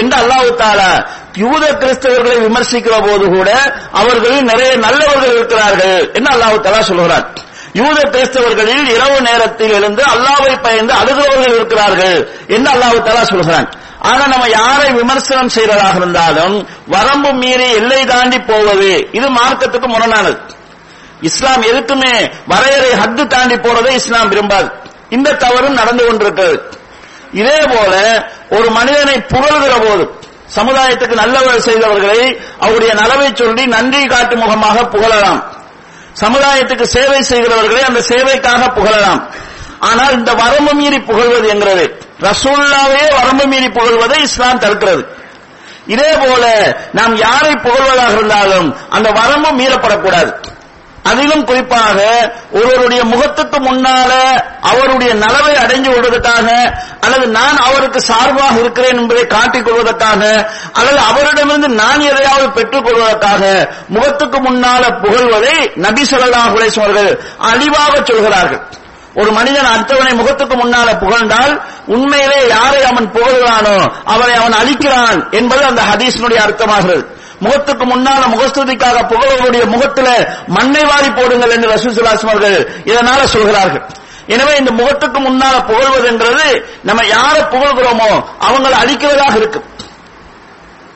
[0.00, 0.90] என்று அல்லாஹு தாலா
[1.42, 3.50] யூத கிறிஸ்தவர்களை விமர்சிக்கிற போது கூட
[4.00, 7.26] அவர்களில் நிறைய நல்லவர்கள் இருக்கிறார்கள் என்று அல்லாஹு தாலா சொல்கிறார்
[7.80, 12.18] யூத கிறிஸ்தவர்களில் இரவு நேரத்தில் எழுந்து அல்லாவை பயந்து அழுகிறவர்கள் இருக்கிறார்கள்
[12.56, 13.68] என்று அல்லாஹு தாலா சொல்கிறான்.
[14.08, 20.38] ஆனா நம்ம யாரை விமர்சனம் செய்யறதாக இருந்தாலும் வரம்பு மீறி எல்லை தாண்டி போவது இது மார்க்கத்துக்கு முரணானது.
[21.20, 24.70] இஸ்லாம் எதுக்குமே வரையறை ஹத்து தாண்டி போறதை இஸ்லாம் விரும்பாது.
[25.10, 26.70] இந்த தவறும் நடந்து கொண்டிருக்கிறது.
[27.32, 27.94] இதே போல
[28.50, 30.20] ஒரு மனிதனை புகழ்கிற போது
[30.56, 35.42] சமுதாயத்துக்கு நல்லவர் செய்தவர்களை அவருடைய நலவை சொல்லி நன்றி காட்டும் முகமாக புகழலாம்.
[36.20, 39.30] சமுதாயத்துக்கு சேவை செய்கிறவர்களை அந்த சேவைக்காக புகழலாம்.
[39.78, 42.01] ஆனால் இந்த வரம்பு மீறி புகழ்வது என்கிறது.
[42.22, 45.04] ரசூல்லாவே வரம்பு மீறி புகழ்வதை இஸ்லாம் தடுக்கிறது.
[45.86, 46.44] இதே போல
[46.92, 50.32] நாம் யாரை புகழ்வதாக இருந்தாலும் அந்த வரம்பு மீறப்படக்கூடாது.
[51.04, 54.10] அதிலும் குறிப்பாக ஒருவருடைய முகத்துக்கு முன்னால
[54.60, 62.00] அவருடைய நலவை அடைஞ்சு விடுவதற்காக அல்லது நான் அவருக்கு சார்பாக இருக்கிறேன் என்பதை காட்டிக் கொள்வதற்காக அல்லது அவரிடமிருந்து நான்
[62.00, 68.80] எதையாவது பெற்றுக் கொள்வதற்காக முகத்துக்கு முன்னால புகழ்வதை நபி சொல்லலாம் அவர்கள் அழிவாக சொல்கிறார்கள்.
[69.20, 71.52] ஒரு மனிதன் அடுத்தவனை முகத்துக்கு முன்னால புகழ்ந்தால்
[71.94, 77.02] உண்மையிலே யாரை அவன் புகழ்கிறானோ அவரை அவன் அழிக்கிறான் என்பது அந்த ஹதீஸினுடைய அர்த்தமாகிறது.
[77.40, 80.08] முகத்துக்கு முன்னால முகஸ்துதிக்காக புகழவருடைய முகத்துல
[80.56, 83.84] மண்ணை வாரி போடுங்கள் என்று ரசூசுல்லாஸ்ம் அவர்கள் இதனால சொல்கிறார்கள்.
[84.26, 86.46] எனவே இந்த முகத்துக்கு முன்னால புகழ்வதுன்றது
[86.82, 88.10] நம்ம யாரை புகழ்கிறோமோ
[88.48, 89.66] அவங்களை அழிக்கிறதாக இருக்கும்.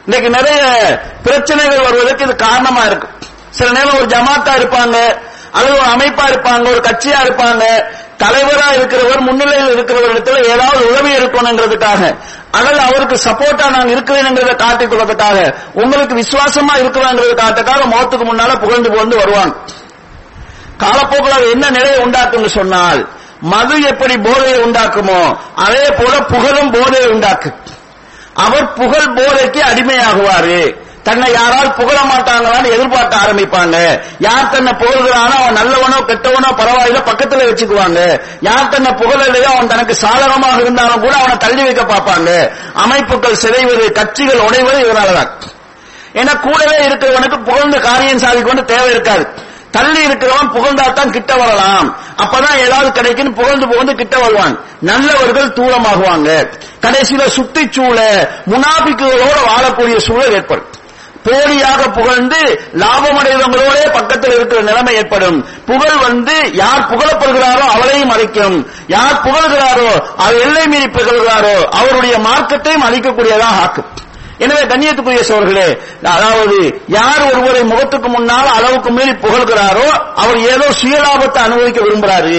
[0.06, 0.60] இன்னைக்கு நிறைய
[1.22, 3.14] பிரச்சனைகள் வருவதற்கு இது காரணமா இருக்கும்.
[3.50, 4.96] சில நேரம் ஒரு ஜமாத்தா இருப்பாங்க
[5.52, 7.64] அல்லது ஒரு அமைப்பா இருப்பாங்க ஒரு கட்சியா இருப்பாங்க
[8.18, 12.18] தலைவரா இருக்கிறவர் முன்னிலையில் இருக்கிறவரிடத்துல ஏதாவது உதவி இருக்கணுங்கிறதுக்காக
[12.50, 19.54] அல்லது அவருக்கு சப்போர்ட்டா நான் இருக்கிறேங்கிறத காட்டிக் கொள்வதற்காக உங்களுக்கு விசுவாசமா இருக்கிறாங்கிறதுக்காக முகத்துக்கு முன்னால புகழ்ந்து புகழ்ந்து வருவாங்க
[20.76, 23.08] காலப்போக்கில் அது என்ன நிலையை உண்டாக்கும்னு சொன்னால்
[23.40, 27.52] மது எப்படி போதையை உண்டாக்குமோ அதே போல புகழும் போதையை உண்டாக்கு.
[28.34, 30.85] அவர் புகழ் போதைக்கு அடிமையாகுவாரு.
[31.06, 33.76] தன்னை யாரால் புகழ மாட்டாங்களான்னு எதிர்பார்க்க ஆரம்பிப்பாங்க.
[34.18, 38.00] யார் தன்னை புகழ்கிறானோ அவன் நல்லவனோ கெட்டவனோ பரவாயில்ல பக்கத்துல வச்சுக்குவாங்க.
[38.40, 42.30] யார் தன்னை புகழலையோ அவன் தனக்கு சாதகமாக இருந்தாலும் கூட அவனை தள்ளி வைக்க பார்ப்பாங்க.
[42.74, 45.32] அமைப்புகள் சிதைவது கட்சிகள் உடைவது இதனாலதான்
[46.14, 49.24] ஏன்னா கூடவே இருக்கிறவனுக்கு புகழ்ந்த காரியம் சாதிக்கொண்டு தேவை இருக்காது.
[49.70, 51.88] தள்ளி இருக்கிறவன் புகழ்ந்தாத்தான் கிட்ட வரலாம்.
[52.22, 54.54] அப்பதான் ஏதாவது கிடைக்கும் புகழ்ந்து புகழ்ந்து கிட்ட வருவான்.
[54.80, 56.30] நல்லவர்கள் தூரமாகுவாங்க.
[56.80, 57.98] கடைசியில சுத்திச்சூழ
[58.46, 60.70] முனாபிக்குகளோட வாழக்கூடிய சூழல் ஏற்படும்.
[61.26, 62.40] போலியாக புகழ்ந்து
[62.82, 65.38] லாபமடைவங்களோட பக்கத்தில் இருக்கிற நிலைமை ஏற்படும்.
[65.70, 68.56] புகழ் வந்து யார் புகழப்படுகிறாரோ அவளையும் அழிக்கும்.
[68.96, 69.90] யார் புகழ்கிறாரோ
[70.24, 73.90] அவர் எல்லை மீறி புகழ்கிறாரோ அவருடைய மார்க்கத்தையும் அழிக்கக்கூடியதாக ஆக்கும்.
[74.44, 75.68] எனவே கண்ணியத்துக்குரிய சோர்களே
[76.14, 76.56] அதாவது
[76.96, 79.86] யார் ஒருவரை முகத்துக்கு முன்னால் அளவுக்கு மீறி புகழ்கிறாரோ
[80.22, 82.36] அவர் ஏதோ சுயலாபத்தை அனுபவிக்க விரும்புகிறாரு.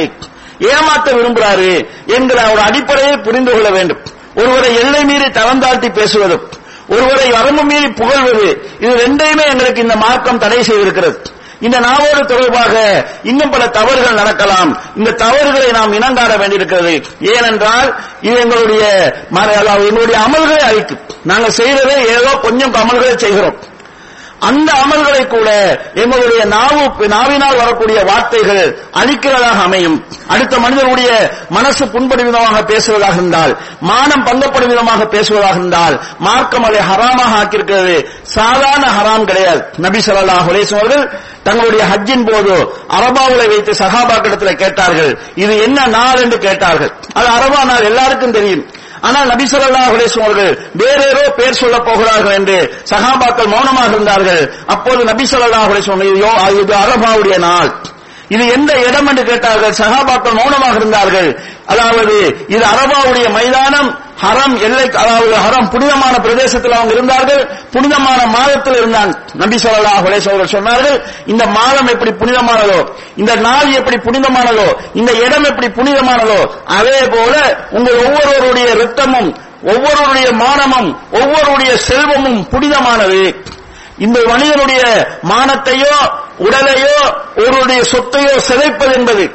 [0.71, 1.71] ஏமாற்ற விரும்புகிறாரு
[2.17, 4.01] என்கிற ஒரு அடிப்படையை புரிந்து கொள்ள வேண்டும்.
[4.41, 6.45] ஒருவரை எல்லை மீறி தவந்தாழ்த்தி பேசுவதும்
[6.89, 11.17] ஒருவரை வரம்பு மீறி புகழ்வது இது ரெண்டையுமே எங்களுக்கு இந்த மார்க்கம் தடை செய்திருக்கிறது.
[11.59, 14.81] இந்த நாவோடு தொடர்பாக இன்னும் பல தவறுகள் நடக்கலாம்.
[14.95, 17.03] இந்த தவறுகளை நாம் இனங்காட வேண்டியிருக்கிறது.
[17.21, 18.83] ஏனென்றால் இது எங்களுடைய
[19.89, 20.99] எங்களுடைய அமல்களை அழிக்கும்.
[21.23, 23.57] நாங்கள் செய்யறதே ஏதோ கொஞ்சம் அமல்களை செய்கிறோம்.
[24.39, 25.49] அந்த அமல்களை கூட
[25.93, 30.05] எங்களுடைய நாவு நாவினால் வரக்கூடிய வார்த்தைகள் அழிக்கிறதாக அமையும்.
[30.27, 37.35] அடுத்த மனிதனுடைய மனசு புண்படும் விதமாக பேசுவதாக இருந்தால் மானம் பங்கப்படும் விதமாக பேசுவதாக இருந்தால் மார்க்கம் அதை ஹராமாக
[37.43, 38.05] ஆக்கியிருக்கிறது.
[38.23, 39.63] சாதாரண ஹராம் கிடையாது.
[39.77, 46.21] நபி சொல்லா அலைஹி அவர்கள் தங்களுடைய ஹஜ்ஜின் போது அரபாவுல வைத்து சகாபாக்கிடத்தில் கேட்டார்கள் இது என்ன நாள்?
[46.21, 46.91] என்று கேட்டார்கள்.
[47.13, 48.71] அது அரபா நாள் எல்லாருக்கும் தெரியும்.
[49.01, 52.57] ஆனால் நபி ஸல்லல்லாஹு அலைஹி அவர்கள் வேறேதோ பேர் சொல்ல போகிறார்கள் என்று
[52.91, 54.43] சகாபாக்கள் மௌனமாக இருந்தார்கள்.
[54.67, 57.71] அப்போது நபி ஸல்லல்லாஹு அலைஹி ஐயோ இது அரபாவுடைய நாள்.
[58.33, 59.73] இது எந்த இடம் என்று கேட்டார்கள்?
[59.81, 61.29] சஹாபாக்கள் மௌனமாக இருந்தார்கள்.
[61.71, 62.15] அதாவது
[62.53, 63.89] இது அரபாவுடைய மைதானம்
[64.23, 67.41] ஹரம் எல்லை அதாவது ஹரம் புனிதமான பிரதேசத்தில் அவங்க இருந்தார்கள்.
[67.73, 69.13] புனிதமான மாதத்தில் இருந்தாங்க.
[69.41, 70.97] நபி ஸல்லல்லாஹு அலைஹி வஸல்லம் சொன்னார்கள்
[71.31, 72.79] இந்த மாதம் எப்படி புனிதமானதோ
[73.21, 74.67] இந்த நாள் எப்படி புனிதமானதோ
[74.99, 76.39] இந்த இடம் எப்படி புனிதமானதோ
[76.77, 77.33] அதே போல
[77.77, 79.29] உங்கள் ஒவ்வொருவருடைய ரத்தமும்
[79.71, 83.21] ஒவ்வொருவருடைய மானமும் ஒவ்வொருடைய செல்வமும் புனிதமானது.
[84.05, 84.81] இந்த மனிதனுடைய
[85.31, 85.93] மானத்தையோ
[86.37, 86.95] உடலையோ
[87.35, 89.25] ஒருவருடைய சொத்தையோ சிதைப்பது என்பது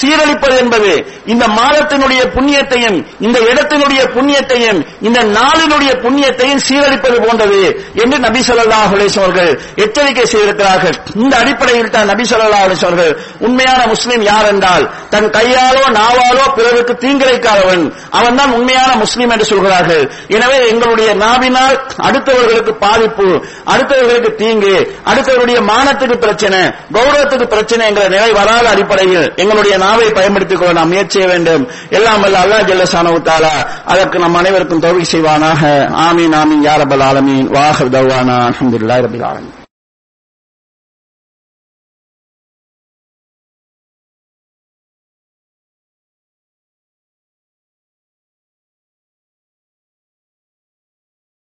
[0.00, 0.92] சீரழிப்பது என்பது
[1.32, 7.60] இந்த மாதத்தினுடைய புண்ணியத்தையும் இந்த இடத்தினுடைய புண்ணியத்தையும் இந்த நாளினுடைய புண்ணியத்தையும் சீரழிப்பது போன்றது
[8.02, 9.50] என்று நபி ஸல்லல்லாஹு அவர்கள்
[9.84, 10.96] எச்சரிக்கை செய்திருக்கிறார்கள்.
[11.22, 13.12] இந்த அடிப்படையில் தான் நபி ஸல்லல்லாஹு அவர்கள்
[13.46, 17.84] உண்மையான முஸ்லிம் யார் என்றால் தன் கையாலோ நாவாலோ பிறருக்கு தீங்கிழைக்காதவன்.
[18.18, 20.04] அவன் தான் உண்மையான முஸ்லிம் என்று சொல்கிறார்கள்.
[20.36, 21.76] எனவே எங்களுடைய நாவினால்
[22.08, 23.28] அடுத்தவர்களுக்கு பாதிப்பு
[23.72, 24.74] அடுத்தவர்களுக்கு தீங்கு
[25.10, 26.60] அடுத்தவருடைய மானத்துக்கு பிரச்சனை
[26.96, 31.68] கௌரவத்துக்கு பிரச்சனை எங்களை நிலை வராத அடிப்படையில் எங்களுடைய நாவை பயன்படுத்திக் கொள்ள நாம் முயற்சி செய்ய வேண்டும்.
[31.90, 33.54] எல்லாம் அல்ல அல்லாஹ் ஜல்லசானு தாலா
[33.86, 35.62] அதற்கு நம் அனைவருக்கும் தோல்வி செய்வானாக.
[36.08, 37.48] ஆமீன் ஆமீன் யாரபல் ஆலமீன்.
[37.56, 38.36] வாஹர் தவானா.
[38.50, 39.59] அஹமதுல்லா ரபில் ஆலமீன்.